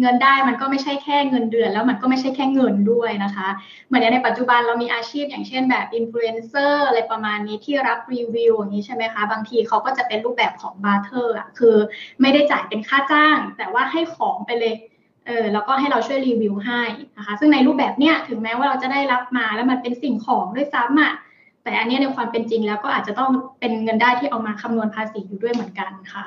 [0.00, 3.48] เงินได้มันก็ไม่ใช่แค่เงินเดือน แล้วมันก็ไม่ใช่แค่เงินด้วยนะคะ
[3.86, 11.76] เหมือนในปัจจุบันเรามีอาชีพอย่างเช่นแบบอินฟลูเอนเซอร์อะไรประมาณนี้ที่รับรีวิวอย่างนี้ใช่ไหมคะ บางทีเขาก็จะเป็นรูปแบบของ barter อะคือ
[12.20, 14.74] ไม่ได้จ่ายเป็นค่าจ้าง แต่ว่าให้ของไปเลย
[15.26, 16.82] เออแล้วก็ให้เราช่วยรีวิวให้
[17.16, 21.12] นะคะซึ่งในรูปแบบเนี้ยถึงแม้ว่าเราจะได้รับมาแล้วมันเป็นสิ่งของด้วยซ้ำอะ
[21.62, 23.30] แต่อันเนี้ยในความเป็นจริงแล้วก็อาจจะต้อง
[23.60, 26.24] เป็นเงินได้ที่เอามาคำนวณภาษีอยู่ด้วยเหมือนกันค่ะ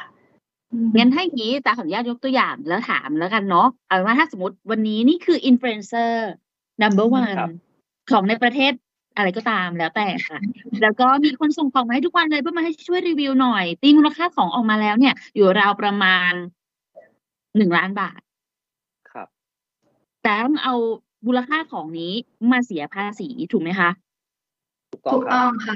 [0.71, 6.29] อืมงั้นถ้าอย่างนี้ตาขออนุญาตยกตัวอย่างแล้วถามแล้วกันเนาะเอาเป็นว่าถ้าสมมติวันนี้นี่คืออินฟลูเอนเซอร์
[6.81, 7.49] number one ครับ
[8.12, 8.73] ของในประเทศ
[9.17, 10.39] อะไรก็ตามแล้วแต่ค่ะ
[10.81, 16.31] แล้วก็มีคนส่งของมาให้ทุกวันเลยเพื่อมาให้ช่วยรีวิวหน่อย ตีมูลค่าของออกมาแล้วเนี่ย อยู่ราวประมาณ
[17.58, 18.24] หนึ่งล้านบาทครับ
[20.25, 20.75] แต่ต้องเอา
[21.27, 22.13] มูลค่าของนี้
[22.51, 23.89] มาเสียภาษีถูกไหมคะ
[24.91, 25.75] ถูกต้องถูกคต้รัอบงค่ะ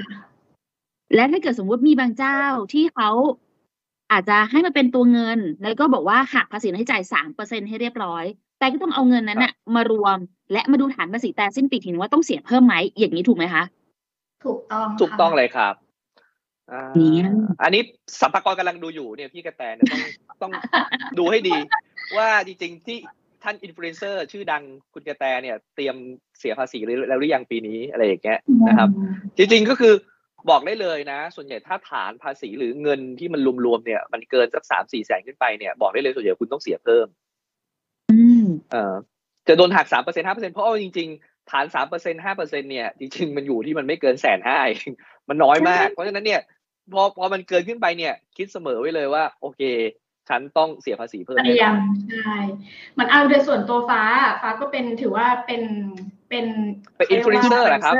[1.14, 2.38] และถ้าเกิดสมมุติมีบางเจ้า
[2.72, 3.10] ที่เขา
[4.12, 8.24] อาจจะให้มาเป็นตัวเงิน แล้วก็บอกว่าหักภาษีให้จ่ายสามเปอร์เซ็นให้เรียบร้อย
[8.58, 10.16] แต่ก็ต้องเอาเงินนั้นน่ะมารวม
[10.52, 13.62] และมาดูฐานภาษีแต่สิ้นปีทีนึงว่าต้องเสียเพิ่มไหมอย่างนี้ถูกไหมคะ
[14.44, 15.74] ถูกต้องถูกต้องค่ะเลยครับ
[16.72, 17.32] อ่าเนี่ย
[17.62, 17.82] อันนี้
[18.20, 20.02] สรรพากรกำลังดูอยู่เนี่ยพี่กระแตเนี่ยต้อง
[20.42, 20.52] ต้อง
[21.18, 21.56] ดูให้ดี
[22.16, 22.98] ว่าจริงๆที่
[23.44, 24.62] ท่านอินฟลูเอนเซอร์ชื่อดัง
[24.94, 25.96] คุณกระแตเนี่ย เตรียม
[26.38, 28.88] เสียภาษีแล้วหรือยังปีนี้อะไรอย่างเงี้ยนะครับ
[29.36, 29.94] จริงๆก็คือ
[30.50, 37.06] บอกได้เลยนะ ส่วนใหญ่ถ้าฐานภาษีหรือเงินที่มันรวมๆเนี่ย มันเกินสักสามสี่แสนขึ้นไปเนี่ยบอกได้เลยส่วนใหญ่คุณต้องเสียเพิ่ม
[38.10, 38.94] อืมเอ่อ
[39.48, 44.58] จะโดนหักสามเปอร์เซ็นห้าเปอร์เซ็นเพราะว่าจริงๆ ฐานสามเปอร์เซ็นห้าเปอร์เซ็นเนี่ยจริงๆมันอยู่ที่มันไม่เกินแสนห้า
[45.28, 46.40] มันน้อยมาก เพราะฉะนั้นเนี่ย
[46.92, 49.60] พอพอมันเกินขึ้นไปเนี่ย คิดเสมอไว้เลยว่า โอเค
[50.28, 51.78] ฉันต้องเสียภาษีเพิ่มเตแน่รียนอมน
[52.10, 52.36] ใช่
[52.98, 54.02] มันเอาโดยส่วนตัวฟ้า
[54.42, 55.62] ฟ้าก็เป็นถือว่าเป็น
[56.28, 56.46] เป็น
[56.96, 57.94] เป็นอินฟลูเอนเซอร์เหรอครับ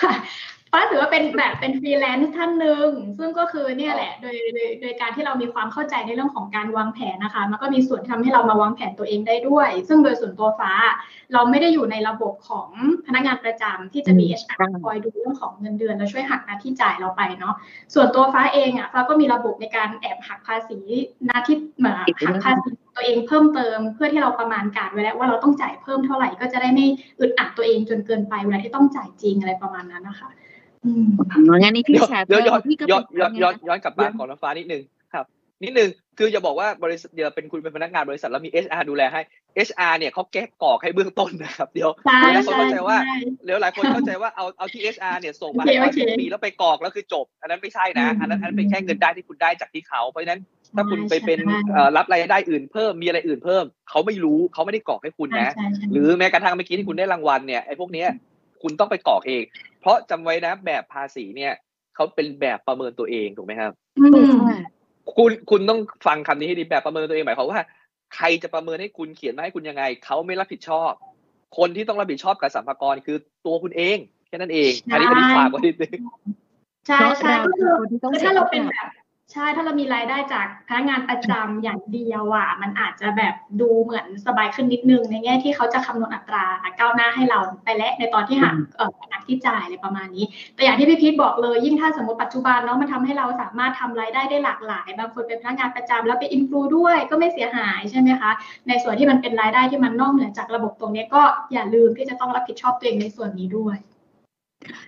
[0.00, 10.72] ค่ะป ฟ้าถือว่าเป็นแบบเป็นฟรีแลนซ์ท่านหนึ่งซึ่งก็คือเนี่ยแหละโดยโดยโดยการที่เรามีความเข้าใจในเรื่องของการวางแผนนะคะ มันก็มีส่วนทำให้เรามาวางแผนตัวเองได้ด้วย ซึ่งโดยส่วนตัวฟ้า
[11.32, 12.68] เราไม่ได้อยู่ในระบบของ
[13.06, 17.54] พนักงานประจำที่จะมี HR คอยดูเรื่องของเงินเดือน และช่วยหักหน้าที่จ่ายเราไปเนาะ
[17.94, 20.78] ส่วนตัวฟ้าเองอะฟ้าก็มีระบบในการแอบหักภาษี
[21.26, 21.94] หน้าที่เหมือน
[22.26, 26.86] หักภาษีตัวเองเพิ่มเติมเพื่อที่เราประมาณการไว้แล้วว่าเราต้องจ่ายเพิ่มเท่าไหร่ก็จะได้ไม่
[27.20, 30.65] อึดอัดตัวเองจนเกินไปเวลาที่ต้องจ่ายจริงอะไรประมาณนั้นนะคะอืม
[31.62, 34.82] งั้นนี่พี่เดี๋ยวแชร์เดี๋ยวย้อนพี่ก็ย้อนเป็ย้อนย้อนไงย้อนกลับมาของน้ำฟ้านิดนึง
[35.14, 35.24] ครับ
[35.62, 39.20] นิดนึงคือจะบอกว่าบริษัทเดี๋ยวเป็นคุณเป็นพนักงานบริษัทแล้วมี HR ดูแลให้
[39.68, 50.40] HR เนี่ยเขาแก้กรอกให้เบื้องต้นนะครับเดี๋ยวใช่เดี๋ยวหลายคนใช่เข้าใจว่าใช่เดี๋ยวหลายคนเข้าใจว่าเอาเอาที่ HR เนี่ยส่งมาโอเคให้ร้อยโอเคปีแล้วไปกรอกแล้วคือจบ อันนั้นไม่ใช่นะอันนั้นอันนั้นเป็นแค่เงินได้ที่คุณได้จากที่เขาเพราะฉะนั้น
[50.76, 58.08] ถ้าคุณไปเป็นใช่เอ่อรับรายได้อื่นเพิ่มมีอะไรอื่นเพิ่มเขาไม่รู้เขาไม่ได้กรอกให้คุณนะใช่ใช่หรือแม้กระทั่งเมื่อกี้ที่คุณได้รางวัลเนี่ยไอ้พวกเนี้ย
[58.62, 59.42] คุณต้องไปกรอกเอง
[59.75, 61.52] เพ ราะจำไว้นะแบบภาษีเนี่ย
[61.94, 64.36] เขาเป็นแบบประเมินตัวเองถูกไหมครับอืม
[65.16, 67.60] คุณคุณต้องฟังคำนี้ให้ดีแบบประเมินตัวเองหมายความว่า
[68.14, 70.92] ใครจะประเมินให้คุณเขียนมาให้คุณยังไงเขาไม่รับผิดชอบ
[71.58, 75.98] คนที่ต้องรับผิดชอบกับสัมภากระคือตัวคุณเองแค่นั้นเองอันนี้อันนี้ฝากไว้นิดนึง
[76.86, 78.90] ใช่ใช่เพราะก็คือเราเป็นคนที่ต้องคือเสียถ้าเราโอกาสเป็นแบบ
[79.32, 86.46] ใช่ถ้าเรามีรายได้จากพนักงานประจำอย่างเดียวอะมันอาจจะแบบดูเหมือนสบายขึ้นนิดนึงในแง่ที่เขาจะคำนวณอัตรา
[86.78, 98.30] ก้าวหน้าให้เราไปและในตอนที่หักเอ่อหักที่จ่ายอะไรประมาณนี้ แต่อย่างที่พี่พีทบอกเลยยิ่งถ้าสมมติปัจจุบันเนาะมันทำให้เราสามารถทำรายได้ได้หลากหลายบางคนเป็นพนักงานประจำแล้วไปอินฟลูด้วยก็ไม่เสียหายใช่ไหมคะ
[98.68, 103.78] ในส่วนที่มันเป็นรายได้ที่มันนอกเหนือจากระบบตรงนี้ก็อย่าลืมที่จะต้องรับผิดชอบตัวเองในส่วนนี้ด้วย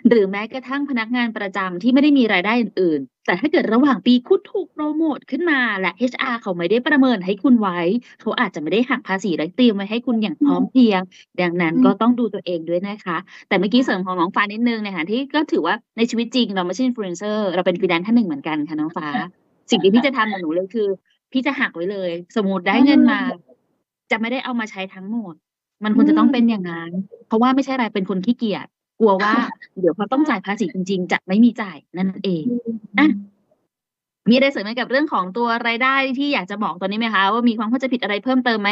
[0.08, 7.78] หรือแม้กระทั่งพนักงานประจำที่ไม่ได้มีรายได้อื่น ๆ แต่ถ้าเกิดระหว่างปีคุณถูกโปรโมทขึ้นมาและ HR เขาไม่ได้ประเมินให้คุณไว้
[8.20, 11.00] เขาอาจจะไม่ได้หักภาษีและเตรียมไว้ให้คุณอย่างพร้อมเพรียง
[11.40, 13.16] ดังนั้นอืมก็ต้องดูตัวเองด้วยนะคะ
[13.48, 19.06] แต่เมื่อกี้เสริมของน้องฟ้านิดนึงนะคะที่ก็ถือว่าในชีวิตจริงเราไม่ใช่อินฟลูเอนเซอร์เราเป็นฟรีแลนซ์ท่านหนึ่งเหมือนกันค่ะน้องฟ้า
[19.70, 20.88] สิ่งที่พี่จะทำกับหนูเลยคือ
[21.32, 23.20] พี่จะหักไว้เลย สมมติได้เงินมา
[24.10, 25.34] จะไม่ได้เอามาใช้ทั้งหมด
[25.84, 26.90] มันควรจะต้องเป็นอย่างนั้น
[27.26, 28.66] เพราะว่าไม่ใช่อะไรเป็นคนขี้เกียจ
[28.98, 29.32] กลัวว่า
[29.80, 32.44] เดี๋ยวพอต้องจ่ายภาษีจริง ๆ จะไม่มีจ่ายนั่นเอง
[32.98, 33.08] อะ
[34.28, 38.70] มีอะไรเสริมไหมกับเรื่องของตัวรายได้ที่อยากจะบอกตอนนี้ไหมคะว่ามีความเข้าใจผิดอะไรเพิ่มเติมไหม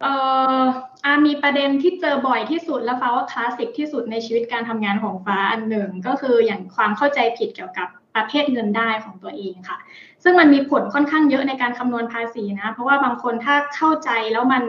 [0.00, 0.14] เอ่
[0.60, 0.62] อ
[1.04, 9.78] อามีประเด็นที่เจอบ่อยที่สุดแล้วฟ้าว่าคลาสสิกที่สุดในชีวิตการทำงานของฟ้าอันหนึ่งก็คืออย่างความเข้าใจผิดเกี่ยวกับประเภทเงินได้ของตัวเองค่ะ
[10.24, 14.62] ซึ่งมันมีผลค่อนข้างเยอะในการคำนวณภาษีนะ เพราะว่าบางคนถ้าเข้าใจแล้วมัน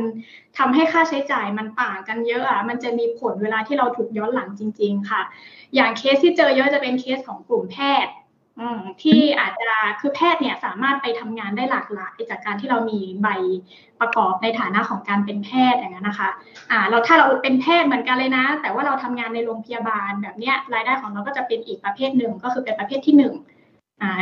[0.58, 5.22] ทำให้ค่าใช้จ่ายมันต่างกันเยอะอะ มันจะมีผลเวลาที่เราถูกย้อนหลังจริง ๆ ค่ะ
[5.76, 8.14] อย่างเคสที่เจอเยอะจะเป็นเคสของกลุ่มแพทย์
[9.04, 13.28] ที่อาจจะคือแพทย์เนี่ยสามารถไปทำงานได้หลากหลายจากการที่เรามีใบ
[14.00, 16.30] ประกอบในฐานะของการเป็นแพทย์อย่างนั้นนะคะ
[16.72, 23.34] อ่าเราถ้าเราเป็นแพทย์เหมือนกันเลยนะ แต่ว่าเราทำงานในโรงพยาบาลแบบเนี้ยรายได้ของเราก็จะเป็นอีกประเภทหนึ่งก็คือเป็นประเภทที่หนึ่ง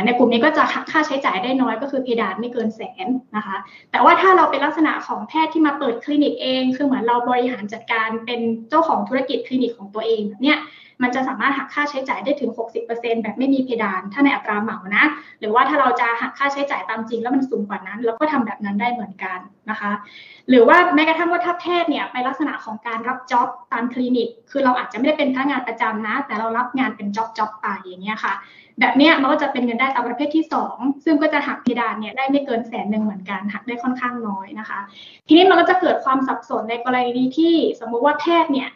[0.04, 3.06] ในกลุ่มนี้ก็จะหักค่าใช้จ่ายได้น้อยก็คือเพดานไม่เกินแสน
[3.36, 3.56] นะคะ
[3.90, 10.60] แต่ว่าถ้าเราเป็นลักษณะของแพทย์ที่มาเปิดคลินิกเอง คือเหมือนเราบริหารจัดการเป็นเจ้าของธุรกิจคลินิกของตัวเองเนี้ย
[11.02, 12.50] มันจะสามารถหักค่าใช้จ่ายได้ถึง
[12.86, 15.04] 60%แบบไม่มีเพดาน ถ้าในอัตราเหมานะ
[15.40, 19.38] หรือว่าถ้าเราจะหักค่าใช้จ่ายตามจริงแล้วมันสูงกว่านั้นเราก็ทำแบบนั้นได้เหมือนกัน
[19.70, 19.92] นะคะ
[20.48, 28.34] หรือว่าแม้กระทั่งว่าถ้าแพทย์เนี่ยไปลักษณะของการรับจ็อบตามคลินิก คือเราอาจจะไม่ได้เป็นพนักงานประจำนะ แต่เรารับงานเป็นจ็อบจ็อบไปอย่างเงี้ยค่ะ
[28.80, 34.80] แบบเนี้ยมันก็จะเป็นเงินได้ตามประเภทที่ 2 ซึ่งก็จะหักเพดานเนี่ยได้ไม่เกินแสนหนึ่งเหมือนกันหักได้ค่อนข้างน้อยนะคะ
[35.28, 38.70] ทีนี้มันก็จะเกิดความสับสนในกรณีที่สมมุติว่าแพทย์เนี่ย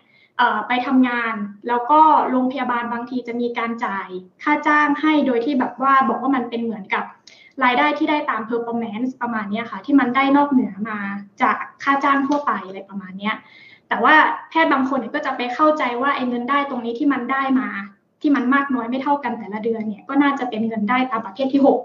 [0.69, 1.35] ไปทำงาน
[1.69, 4.09] แล้วก็โรงพยาบาลบางทีจะมีการจ่าย
[4.43, 7.05] ค่าจ้างให้โดยที่แบบว่าบอกว่ามันเป็นเหมือนกับ
[7.65, 10.99] รายได้ที่ได้ตาม performance ประมาณนี้ค่ะ ที่มันได้นอกเหนือมา
[11.43, 13.33] จากค่าจ้างทั่วไปอะไรประมาณนี้
[13.89, 14.15] แต่ว่า
[14.51, 17.69] แพทย์บางคนก็จะไปเข้าใจว่าไอ้เงินได้ตรงนี้ที่มันได้มา
[18.20, 21.81] ที่มันมากน้อยไม่เท่ากันแต่ละเดือนเนี่ยก็น่าจะเป็นเงินได้ตามประเภทที่หก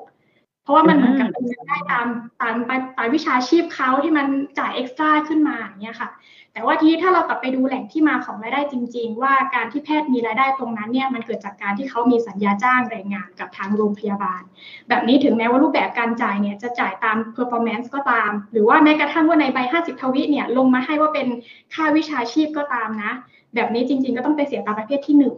[0.64, 2.08] เพราะว่ามันเหมือนกับเป็นเงินได้ตาม
[2.42, 2.56] ตาม
[2.98, 4.28] ตามวิชาชีพเขาที่มัน
[4.60, 6.10] จ่ายเอ็กซ์ตร้าขึ้นมาอย่างเงี้ยค่ะ
[6.54, 14.42] แต่ว่าทีนี้ถ้าเรากลับไปดูแหล่งที่มาของรายได้จริง ๆ ว่าการที่แพทย์มีรายได้ตรงนั้นเนี่ยมันเกิดจากการที่เขามีสัญญาจ้างแรงงานกับทางโรงพยาบาล
[14.90, 21.28] แบบนี้ถึงแม้ว่ารูปแบบการจ่ายเนี่ยจะจ่ายตาม performance ก็ตาม หรือว่าแม้กระทั่งว่าในใบ 50 ทวิเนี่ยลงมาให้ว่าเป็น
[21.74, 23.12] ค่าวิชาชีพก็ตามนะ
[23.56, 25.36] แบบนี้จริง ๆ ก็ต้องไปเสียตามประเภทที่หนึ่ง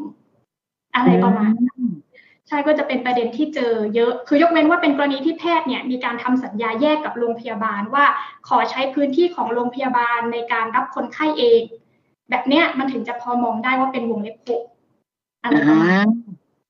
[0.96, 1.84] อะไรประมาณนั้น
[2.48, 8.06] ใช่ก็จะเป็นประเด็นที่เจอเยอะ คือยกเว้นว่าเป็นกรณีที่แพทย์เนี่ยมีการทำสัญญาแยกกับโรงพยาบาลว่า
[8.48, 11.62] ขอใช้พื้นที่ของโรงพยาบาลในการรับคนไข้เอง
[12.30, 14.62] แบบเนี้ยมันถึงจะพอมองได้ว่าเป็นวงเล็บหก
[15.44, 16.10] อะไรประมาณนั้น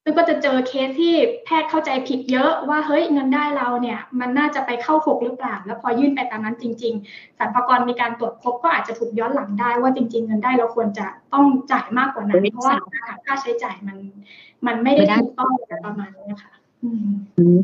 [0.08, 1.14] ซึ่งก็จะเจอเคสที่
[1.46, 12.76] แพทย์เข้าใจผิดเยอะว่าเฮ้ยเงินได้เราเนี่ยมันน่าจะไปเข้าหกหรือเปล่า แล้วพอยื่นไปตามนั้นจริง ๆสรรพากรมีการตรวจพบก็อาจจะถูกย้อนหลังได้ว่าจริง ๆ เงินได้เราควรจะต้องจ่ายมากกว่านั้นเพราะว่า
[13.26, 13.98] ค่าใช้จ่ายมัน
[14.66, 15.52] มันไม่ได้ถูกต้อง
[15.86, 16.52] ประมาณนี้ค่ะ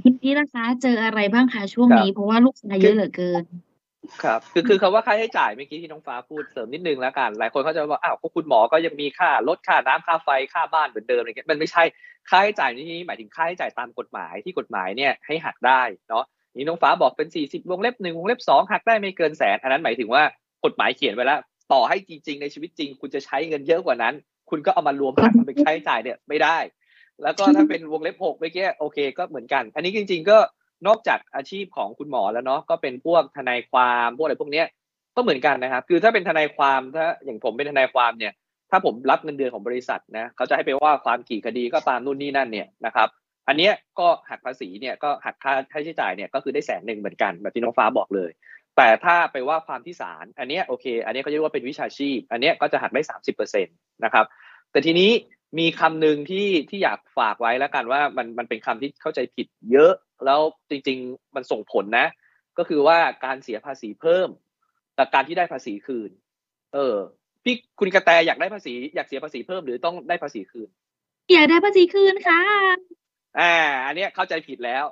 [0.04, 3.44] ทีนี้นะคะ เจออะไรบ้างคะช่วงนี้เพราะว่าลูกค้าเยอะเหลือเกิน
[4.24, 11.84] ครับคือคือคำว่าค่าใช้จ่ายเมื่อกี้ที่น้องฟ้าพูดเสริมนิดนึงแล้วกัน หลายคนเขาจะบอกอ้าวพวกคุณหมอก็ยังมีค่ารถค่าน้ำค่าไฟค่าบ้านเหมือนเดิมอะไรเงี้ยมันไม่ใช่
[12.30, 16.24] ค่าใช้จ่ายนี้หมายถึงค่าใช้จ่ายตามกฎหมายที่กฎหมายเนี่ยให้หักได้เนาะ
[16.56, 20.24] นี่น้องฟ้าบอกเป็นสี่สิบวงเล็บหนึ่งวงเล็บสองหักได้ไม่เกินแสน อันนั้นหมายถึงว่า
[20.66, 21.40] กฎหมายเขียนไว้แล้ว
[21.74, 24.14] ต่อให้จริง ๆ ในชีวิตจริง คุณจะใช้เงินเยอะกว่านั้น
[24.50, 26.58] คุณก็เอามารวมหักเป็นค่าใช้จ่ายเนี่ยไม่ได้
[27.24, 30.38] แล้วก็ถ้าเป็นวงเล็บหกเมื่อกี้โอเคก็เหมือนกัน อันนี้จริง ๆ ก็
[30.88, 34.68] นอกจากอาชีพของคุณหมอแล้วเนาะก็เป็นพวกทนายความพวกอะไรพวกเนี้ย
[35.16, 38.34] ก็เหมือนกันนะครับ คือถ้าเป็นทนายความถ้าอย่างผมเป็นทนายความเนี่ย
[38.72, 43.08] ถ้าผมรับเงินเดือนของบริษัทนะเขาจะให้ไปว่าความกี่คดีก็ตามนู่นนี่นั่นเนี่ยนะครับ
[43.48, 48.32] อันนี้ก็หักภาษีเนี่ยก็หักค่าใช้จ่ายเนี่ยก็คือได้แสนหนึ่งเหมือนกันแบบที่น้องฟ้าบอกเลย
[48.78, 54.26] แต่ถ้าไปว่าความที่ศาลอันนี้โอเค อันนี้เขาเรียกว่าเป็นวิชาชีพ อันนี้ก็จะหักได้สามสิบเปอร์เซ็นต์นะครับ
[54.72, 55.12] แต่ทีนี้
[55.60, 59.94] มีคำหนึ่งที่ที่อยากฝากไว้แล้วกันว่ามันมันเป็นคำที่เข้าใจผิดเยอะ
[60.26, 62.08] แล้วจริง ๆ มันส่งผลนะ
[62.58, 64.30] ก็คือว่าการเสียภาษีเพิ่ม
[64.96, 66.12] แต่การที่ได้ภาษีคืน
[66.74, 66.96] เออ
[67.44, 70.70] พี่คุณกระแตอยากได้ภาษี อยากเสียภาษีเพิ่มหรือต้องได้ภาษีคืน
[71.34, 72.42] อยากได้ภาษีคืนค่ะ
[73.40, 74.86] อ่า อันนี้เข้าใจผิดแล้ว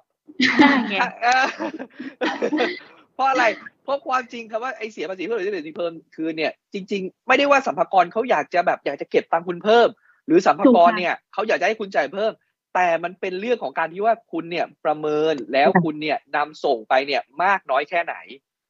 [3.13, 3.43] เพราะอะไร
[3.84, 9.89] เพราะความจริงครับว่าไอเสียภาษีเพิ่มหรือเสียภาษีเพิ่มคืนเนี่ยจริง ๆ ไม่ได้ว่าสัมภาระเขาอยากจะแบบอยากจะเก็บตังคุณเพิ่ม
[10.30, 12.32] หรือสัมภาระเนี่ยเขาอยากจะให้คุณจ่ายเพิ่ม
[12.76, 18.15] แต่มันเป็นเรื่องของการที่ว่าคุณเนี่ยประเมินแล้วคุณเนี่ยนำส่งไปเนี่ยมากน้อยแค่ไหน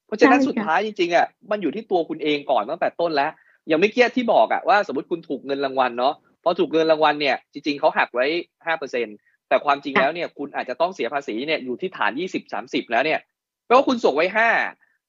[0.06, 3.32] เพราะฉะนั้นสุดท้ายจริงๆอะมันอยู่ที่ตัวคุณเองก่อนตั้งแต่ต้นแล้ว
[3.68, 8.26] อย่างไม่เกี้ยที่บอกอะว่าสมมติคุณถูกเงินรางวัลเนาะพอถูกเงินรางวัลเนี่ยจริงๆเขาหักไว้
[8.66, 9.08] ห้าเปอร์เซ็น
[9.50, 13.20] แต่ความจริงแล้วเนี่ยคุณอาจจะต้องเสียภาษีเนี่ยอยู่ที่ฐานยี่สิบสามสิบแล้วเนี่ย
[13.66, 14.50] แปลว่าคุณส่งไว้ห้า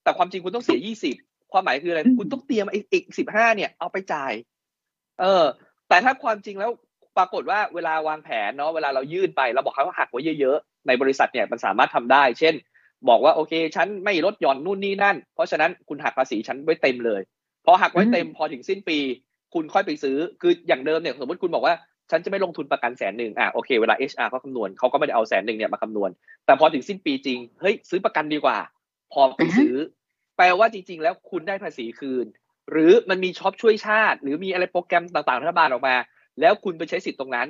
[0.03, 1.17] แต่ความจริงคุณต้องเสียยี่สิบ
[1.53, 4.33] ความหมายคืออะไร คุณต้องเตรียมอีกสิบห้าเนี่ยเอาไปจ่าย
[5.21, 5.45] เออ
[5.91, 6.71] แต่ถ้าความจริงแล้ว
[7.19, 12.55] ปรากฏว่าเวลาวางแผนเนาะเวลาเรายื่นไปเราบอกเขาว่าหักไว้เยอะๆ ในบริษัทเนี่ยมันสามารถทำได้ เช่น
[13.09, 17.21] บอกว่าโอเคฉันไม่ลดหย่อนนู่นนี่นั่น เพราะฉะนั้นคุณหักภาษีฉันไว้เต็มเลย
[17.65, 18.99] พอหักไว้เต็มพอถึงสิ้นปี
[19.55, 21.75] คุณค่อยไปซื้อคืออย่างเดิมเนี่ยสมมติคุณบอกว่า
[22.11, 26.11] ฉันจะไม่ลงทุนประกันแสนหนึ่งอะโอเคเวลา HR เขาคำนวณเขาก็ไม่ได้เอาแสนหนึ่งเนี่ยมาคำนวณ
[26.47, 28.59] แต่พอถึงสิ้นปีจริงเฮ้ยซื้อประกันดีกว่า
[29.13, 29.75] พอไปซื้อ
[30.37, 32.27] แปลว่าจริง ๆ แล้วคุณได้ภาษีคืน
[32.71, 35.97] หรือมันมีช็อปช่วยชาติ หรือมีอะไรโปรแกรมต่างๆรัฐบาลออกมา
[36.41, 37.49] แล้วคุณไปใช้สิทธิ์ตรงนั้น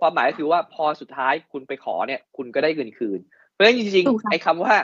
[0.00, 3.20] ความหมายก็คือว่าพอสุดท้ายคุณไปขอเนี่ย คุณก็ได้เงินคืน
[3.52, 4.74] เพราะฉะนั้นจริงๆไอ้คาว่า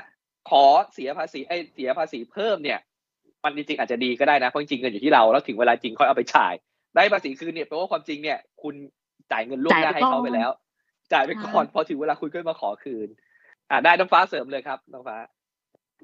[0.51, 2.79] ขอเสียภาษีไอ้เสียภาษีเพิ่มเนี่ย
[3.45, 6.55] มันจริงๆอาจจะดีก็ได้นะเพราะจริงเงินอยู่ที่เราแล้วถึงเวลาจริงค่อยเอาไปจ่าย
[6.97, 8.75] ได้ภาษีคืนเนี่ยแปลว่าความจริงเนี่ย คุณ
[9.33, 10.51] จ่ายเงินล่วงหน้าให้เขาไปแล้ว
[11.13, 13.09] จ่ายไปก่อนพอถึงเวลาคุณก็มาขอคืน
[13.71, 15.17] อ่าได้น้องฟ้าเสริมเลยครับน้องฟ้า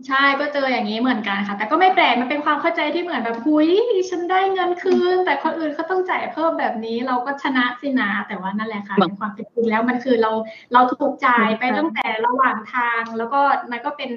[0.05, 3.67] ใช่ก็เจออย่างนี้เหมือนกันค่ะ แต่ก็ไม่แปลกมันเป็นความเข้าใจที่เหมือนแบบคุย
[4.11, 10.31] ฉันได้เงินคืน แต่คนอื่นเขาต้องจ่ายเพิ่มแบบนี้ เราก็ชนะสินะแต่ว่านั่นแหละค่ะในความเป็นจริงแล้วมันคือเรา
[10.73, 14.11] เราถูกจ่ายไปตั้งแต่ระหว่างทาง แล้วก็มันก็เป็น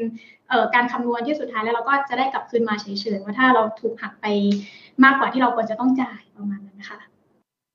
[0.49, 4.25] เอ่อการคำนวณที่สุดท้ายแล้วเราก็จะได้กลับคืนมาเฉยๆว่าถ้าเราถูกหักไป
[5.03, 6.99] มากกว่าที่เราควรจะต้องจ่ายประมาณนั้นนะคะ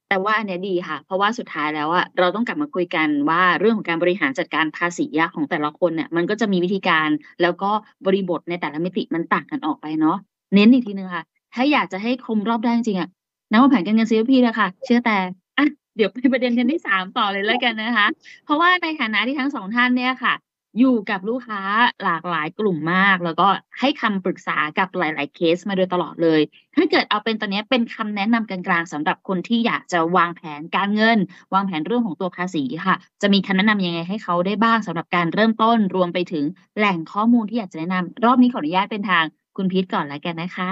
[0.09, 7.09] แต่ว่าอันนี้ดีค่ะ เพราะว่าสุดท้ายแล้วอะเราต้องกลับมาคุยกันว่าเรื่องของการบริหารจัดการภาษีของแต่ละคนเนี่ยมันก็จะมีวิธีการ
[7.43, 7.71] แล้วก็
[8.07, 10.17] บริบทในแต่ละมิติมันต่างกันออกไปเนาะ
[10.55, 13.09] เน้นอีกทีนึงค่ะ ถ้าอยากจะให้คมรอบได้จริงๆอะ
[13.51, 15.17] นักวางแผนการเงินซีพีนะคะเชื่อแต่
[15.59, 18.07] อะเดี๋ยวไปประเด็นกันที่สามต่อเลยแล้วกันนะคะ
[18.45, 20.35] เพราะว่าในฐานะที่ทั้งสองท่านเนี่ยค่ะ
[20.79, 21.61] อยู่กับลูกค้า
[22.05, 23.49] หลากหลายกลุ่มมาก แล้วก็
[23.81, 26.41] ให้คำปรึกษากับหลาย ๆ เคสมาโดยตลอดเลย
[26.77, 31.19] ถ้าเกิดเอาเป็นตอนนี้เป็นคำแนะนำกลางๆสำหรับคนที่อยากจะวางแผนการเงิน
[31.55, 36.45] วางแผนเรื่องของตัวภาษีค่ะ จะมีคำแนะนํำยังไงให้เขาได้บ้างสำหรับการเริ่มต้นรวมไปถึง
[36.77, 39.25] แหล่งข้อมูลที่อยากจะแนะนำรอบนี้ขออนุญาตเป็นทาง
[39.57, 40.71] คุณพีทก่อนแล้วกันนะคะ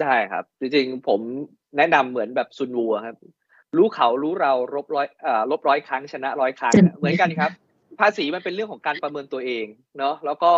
[0.00, 1.20] ได้ครับ จริงๆผม
[1.76, 3.16] แนะนำเหมือนแบบซุนวัวครับ
[3.76, 7.50] รู้เขารู้เราลบร้อยอ่าลบร้อยครั้งชนะร้อยครั้งเหมือนกันครับ
[8.00, 9.66] ภาษีมันเป็นเรื่องของการประเมินตัวเอง
[9.98, 10.52] เนาะแล้วก็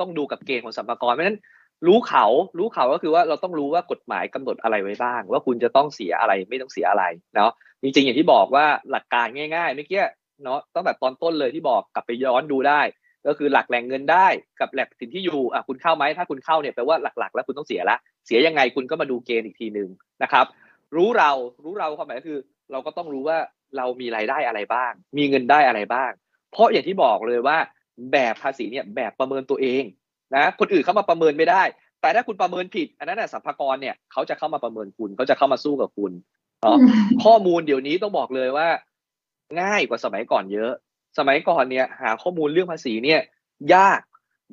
[0.00, 1.38] ต้องดูกับเกณฑ์ของสัมภาระเพราะฉะนั้น
[1.86, 2.24] รู้เขา
[2.58, 7.04] รู้เขาก็คือว่าเราต้องรู้ว่ากฎหมายกำหนดอะไรไว้บ้าง ว่าคุณจะต้องเสียอะไรไม่ต้องเสียอะไร
[7.36, 7.50] เนาะ
[7.82, 10.04] จริงๆอย่างที่บอกว่าหลักการง่ายๆเมื่อกี้
[10.44, 12.80] เนาะตั้งแต่ตอนต้นเลยที่บอกกลับไปย้อนดูได้
[13.26, 14.26] ก็คือหลักแหล่งเงินได้
[14.60, 19.88] กับแหล่งสินที่อยู่อะคุณเข้าไหมถ้าคุณเข้าเนี่ยแปลว่าหลักๆ แล้วคุณต้องเสียละเสียยังไงคุณก็มาดูเกณฑ์อีกทีหนึ่ง
[20.22, 20.46] นะครับ
[20.96, 21.30] รู้เรา
[21.64, 22.38] รู้เราความหมายก็คือ
[22.72, 23.38] เราก็ต้องรู้ว่า
[23.76, 26.10] เรามีรายได้อะไรบ้าง มีเงินได้อะไรบ้าง
[26.52, 27.58] เพราะอย่างที่บอกเลยว่า
[28.12, 29.82] แบบภาษีเนี่ยแบบประเมินตัวเอง
[30.36, 31.62] นะคนอื่นเข้ามาประเมินไม่ได้
[32.00, 36.12] แต่ถ้าคุณประเมินผิด อันนั้นสัมภาระเนี่ยเขาจะเข้ามาประเมินคุณเขาจะเข้ามาสู้กับคุณ
[37.24, 38.68] ข้อมูลเดี๋ยวนี้ต้องบอกเลยว่า
[39.60, 40.72] ง่ายกว่าสมัยก่อนเยอะ
[41.18, 43.20] สมัยก่อนเนี่ย หาข้อมูลเรื่องภาษีเนี่ย
[43.74, 44.00] ยาก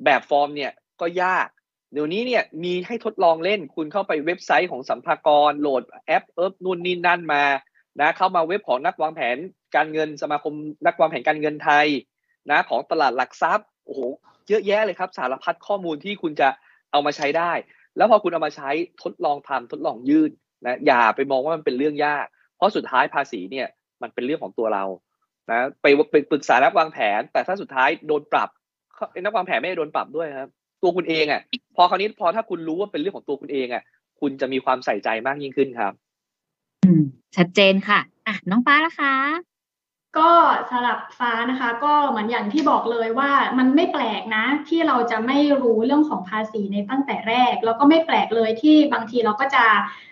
[0.04, 1.48] แบบฟอร์มเนี่ยก็ยาก
[1.92, 7.42] เดี๋ยวนี้เนี่ยมีให้ทดลองเล่นคุณเข้าไปเว็บไซต์ของสรรพากรโหลดแอปเอิบนู่นนี่นั่นมา
[8.00, 9.36] นะเข้ามาเว็บของนักวางแผน
[9.76, 10.54] การเงินสมาคม
[10.86, 11.86] นักวางแผนการเงินไทย
[12.50, 14.00] นะของตลาดหลักทรัพย์โอ้โห
[14.48, 16.48] เยอะแยะเลยครับ สารพัดข้อมูลที่คุณจะ
[16.92, 17.52] เอามาใช้ได้
[17.96, 18.70] แล้วพอคุณเอามาใช้
[19.02, 20.30] ทดลองทำทดลองยืด
[20.66, 23.66] นะอย่าไปมองว่ามันเป็นเรื่องยาก เพราะสุดท้ายภาษีเนี่ย
[24.02, 24.84] มันเป็นเรื่องของตัวเรา
[25.50, 28.48] นะไปไปปรึกษานักวางแผน แต่ถ้าสุดท้ายโดนปรับ
[29.24, 30.50] นักวางแผนไม่ได้โดนปรับด้วยครับ
[30.82, 31.40] ตัวคุณเองอะ
[31.76, 33.82] พอคราวนี้พอถ้าคุณรู้ว่าเป็นเรื่องของตัวคุณเองอะ
[34.20, 35.92] คุณจะมีความใส่ใจมากยิ่งขึ้นครับ
[36.84, 37.04] อืม
[37.36, 39.14] ชัดเจนค่ะอะน้องป้าละคะ
[40.18, 40.30] ก็
[40.70, 49.64] สำหรับฟ้านะคะ ก็เหมือนอย่างที่บอกเลยว่ามันไม่แปลกนะ ที่เราจะไม่รู้เรื่องของภาษีในตั้งแต่แรก แล้วก็ไม่แปลกเลยที่บางทีเราก็จะ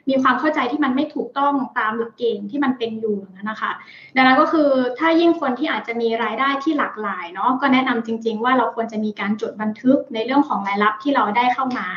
[0.08, 3.72] มีความเข้าใจที่มันไม่ถูกต้องตามหลักเกณฑ์ที่มันเป็นอยู่นะคะ
[4.16, 11.88] ดังนั้นก็คือถ้ายิ่งคนที่อาจจะมีรายได้ที่หลากหลายเนาะก็แนะนำจริง ๆ ว่าเราควรจะมีการจดบันทึกในเรื่องของรายรับที่เราได้เข้ามา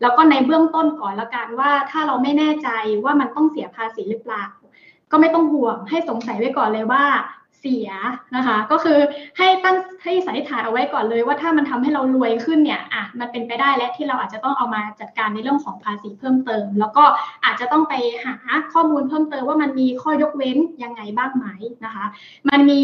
[0.00, 2.68] แล้วก็ในเบื้องต้นก่อนละกันว่าถ้าเราไม่แน่ใจ
[3.04, 4.44] ว่ามันต้องเสียภาษีหรือเปล่า
[5.12, 7.04] ก็ไม่ต้องห่วงให้สงสัยไว้ก่อนเลยว่า
[7.60, 7.90] เสีย
[8.36, 8.98] นะคะ ก็คือ
[9.38, 17.04] ให้ตั้งให้สันนิษฐานเอาไว้ก่อนเลยว่าถ้ามันทำให้เรารวยขึ้นเนี่ยอะมันเป็นไปได้และที่เราอาจจะต้องเอามาจัดการในเรื่องของภาษีเพิ่มเติม แล้วก็
[17.44, 17.94] อาจจะต้องไป
[18.24, 18.34] หา
[18.72, 21.46] ข้อมูลเพิ่มเติมว่ามันมีข้อยกเว้นยังไงบ้างไหม
[21.84, 22.04] นะคะ
[22.48, 22.82] มันมี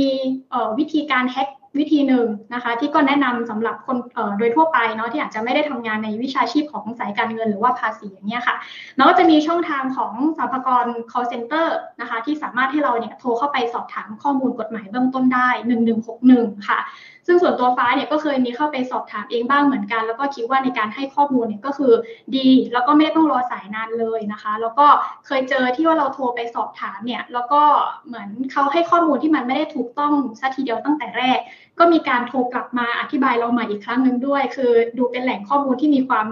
[0.78, 3.96] วิธีการแฮ็ก วิธีหนึ่งนะคะ ที่ก็แนะนำสำหรับคน
[4.38, 8.56] โดยทั่วไปเนาะที่อาจจะไม่ได้ทำงานในวิชาชีพของสายการเงินหรือว่าภาษีอย่างเงี้ยค่ะ
[8.96, 11.66] แล้วก็จะมีช่องทางของสรรพากร call center
[12.00, 15.48] นะคะ ที่สามารถให้เราเนี่ยโทรเข้าไปสอบถามข้อมูลกฎหมายเบื้องต้นได้
[16.08, 16.80] 1161 ค่ะ
[17.26, 21.92] ซึ่งส่วนตัวฟ้าเนี่ยก็เคยมีเข้าไปสอบถามเองบ้างเหมือนกัน แล้วก็คิดว่าในการให้ข้อมูลเนี่ยก็คือ
[22.36, 24.86] ดี แล้วก็ไม่ต้องรอสายนานเลยนะคะ แล้วก็
[25.26, 27.62] เคยเจอที่ว่าเราโทรไปสอบถามเนี่ยแล้วก็
[28.06, 31.38] เหมือนเขาให้ข้อมูลที่มันไม่ได้ถูกต้องซะทีเดียวตั้งแต่แรก
[31.78, 36.26] ก็มีการโทรกลับมาอธิบายเราใหม่อีกครั้งหนึ่งด้วย คือดูเป็นแหล่งข้อมูลที่มีความ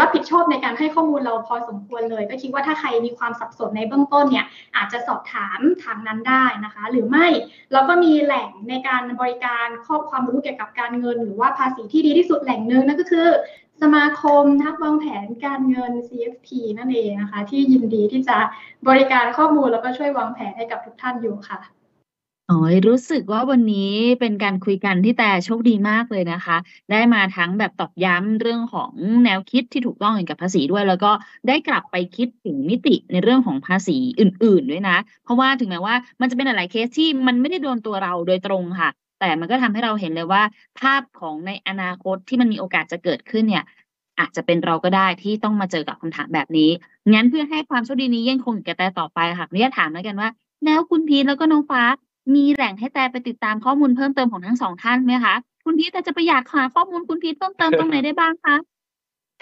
[0.00, 7.26] รับผิดชอบในการให้ข้อมูลเราพอสมควรเลย ก็คิดว่าถ้าใครมีความสับสนในเบื้องต้นเนี่ยอาจจะสอบถามทางนั้นได้นะคะ หรือไม่
[7.72, 13.28] เราก็มีแหล่งในการบริการข้อความรู้เกี่ยวกับการเงิน หรือว่าภาษีที่ดีที่สุดแหล่งหนึ่งนั่นก็คือ
[13.82, 18.38] สมาคมนักวางแผนการเงิน CFP นั่นเองนะคะ ที่ยินดีที่จะ
[18.88, 21.77] บริการข้อมูลแล้วก็ช่วยวางแผนให้กับทุกท่านอยู่ค่ะ
[22.50, 22.56] อ๋อ
[22.88, 26.56] รู้สึกว่าวันนี้เป็นการคุยกันที่แต่โชคดีมากเลยนะคะ
[26.90, 28.92] ได้มาทั้งแบบตอกย้ำเรื่องของ
[29.24, 31.10] แนวคิดที่ถูกต้องเกี่ยวกับภาษีด้วย แล้วก็
[31.48, 40.42] ได้กลับไปคิดถึงมิติในเรื่องของภาษีอื่น ๆ ด้วยนะ เพราะว่าถึงแม้ว่ามันจะเป็นหลายๆเคสที่มันไม่ได้โดนตัวเราโดยตรงค่ะ แต่มันก็ทำให้เราเห็นเลยว่า
[40.80, 43.64] ภาพของในอนาคตที่มันมีโอกาสจะเกิดขึ้นเนี่ย
[44.18, 46.70] อาจจะเป็นเราก็ได้ที่ต้องมาเจอกับคำถามแบบนี้
[47.12, 50.28] งั้นเพื่อให้ความโชคดีนี้ยังคงอยู่กับแต่ต่อไปค่ะเรียถามแล้วกันว่า
[50.64, 51.82] แล้วคุณพีทแล้วก็น้องฟ้า
[52.34, 58.56] มีแหล่งให้แต่ไปติดตามข้อมูลเพิ่มเติมของทั้งสองท่านไหมคะ คุณพีทแต่จะไปอยากหาข้อมูลคุณพีทเพิ่มเติมตรงไหนได้บ้างคะ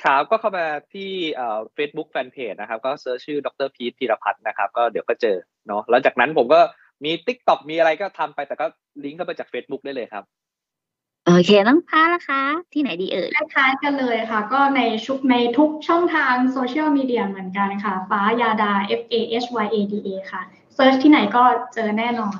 [0.03, 1.11] ครับ ก็เข้ามาที่
[1.75, 6.61] เฟซบุ๊กแฟนเพจนะครับ ก็ search ชื่อดรพีทธีรพัฒน์นะครับ ก็เดี๋ยวก็เจอเนาะแล้วจากนั้นผมก็
[7.05, 8.66] มีติ๊กต็อกมีอะไรก็ทำไปแต่ก็
[9.05, 10.25] ลิงก์เข้าไปจาก Facebook ได้เลยครับ
[11.27, 20.42] โอเคต้องพาละคะ ที่ไหนดีเอ่ยคล้ายๆกันเลยค่ะ ก็ในชุกในทุกช่องทางโซเชียลมีเดียเหมือนกันค่ะ ฟ้ายาดา F A H Y A D A ค่ะ
[20.75, 21.42] search ที่ไหนก็
[21.75, 22.38] เจอแน่นอน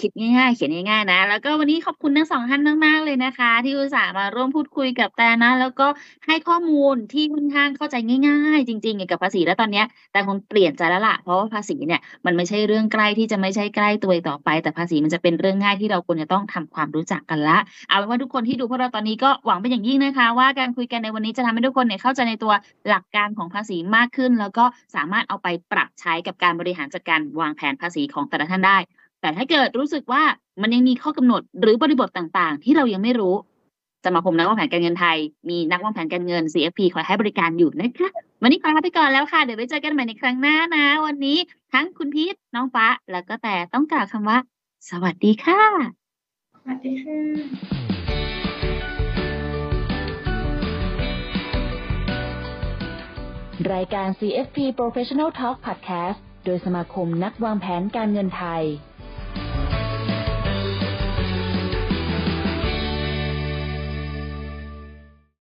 [0.00, 5.86] คิดง่ายๆ เขียนง่ายๆนะ แล้วก็วันนี้ขอบคุณทั้งสองท่านมากๆเลยนะคะ ที่อุตส่าห์มาร่วมพูดคุยกับแต่นะ แล้วก็
[6.26, 22.52] ให้ข้อมูลที่ค่อนข้างเข้าใจง่าย ๆ จริงๆเกี่ยวกับภาษีแล้วตอนนี้แต่คงเปลี่ยนใจแล้วล่ะเพราะว่าภาษีเนี่ยมันไม่ใช่เรื่องใกล้ที่จะไม่ใช่ใกล้ตัวต่อไป แต่ภาษีมันจะเป็นเรื่องง่ายที่เราควรจะต้องทำความรู้จักกันละเอาเป็นว่าทุกคนที่ดูพวกเราตอนนี้ก็หวังเป็นอย่างยิ่งนะคะ ว่าการคุยกันในวันนี้จะทำให้ทุกคนเนี่ยเข้าใจในตัว
[22.88, 24.64] หลักการของภาษีมากขึ้น แล้วก็
[24.94, 28.78] สามารถเอาไปปรับใช้กับการบริหารจัดการวางแผนภาษีของแต่ละท่านได้
[29.20, 30.22] แต่ถ้าเกิดรู้สึกว่า
[30.62, 33.34] มันยังมีข้อกำหนดหรือบริบทต่างๆ ที่เรายังไม่รู้
[34.04, 38.08] สมาคมนักวางแผนการเงินไทย มีนักวางแผนการเงิน CFP คอยให้บริการอยู่นะคะ
[38.42, 41.38] วันนี้ขอลาไปก่อนแล้วค่ะ เดี๋ยวไว้เจอกันใหม่ในครั้งหน้านะ วันนี้
[41.72, 44.38] ทั้งคุณพีทน้องฟ้า แล้วก็แต่ต้องกล่าวคำว่า
[44.90, 45.62] สวัสดีค่ะ
[46.54, 47.18] สวัสดีค่ะ
[53.72, 58.62] รายการ CFP Professional Talk Podcast โดยสมาคมนักวางแผนการเงินไทย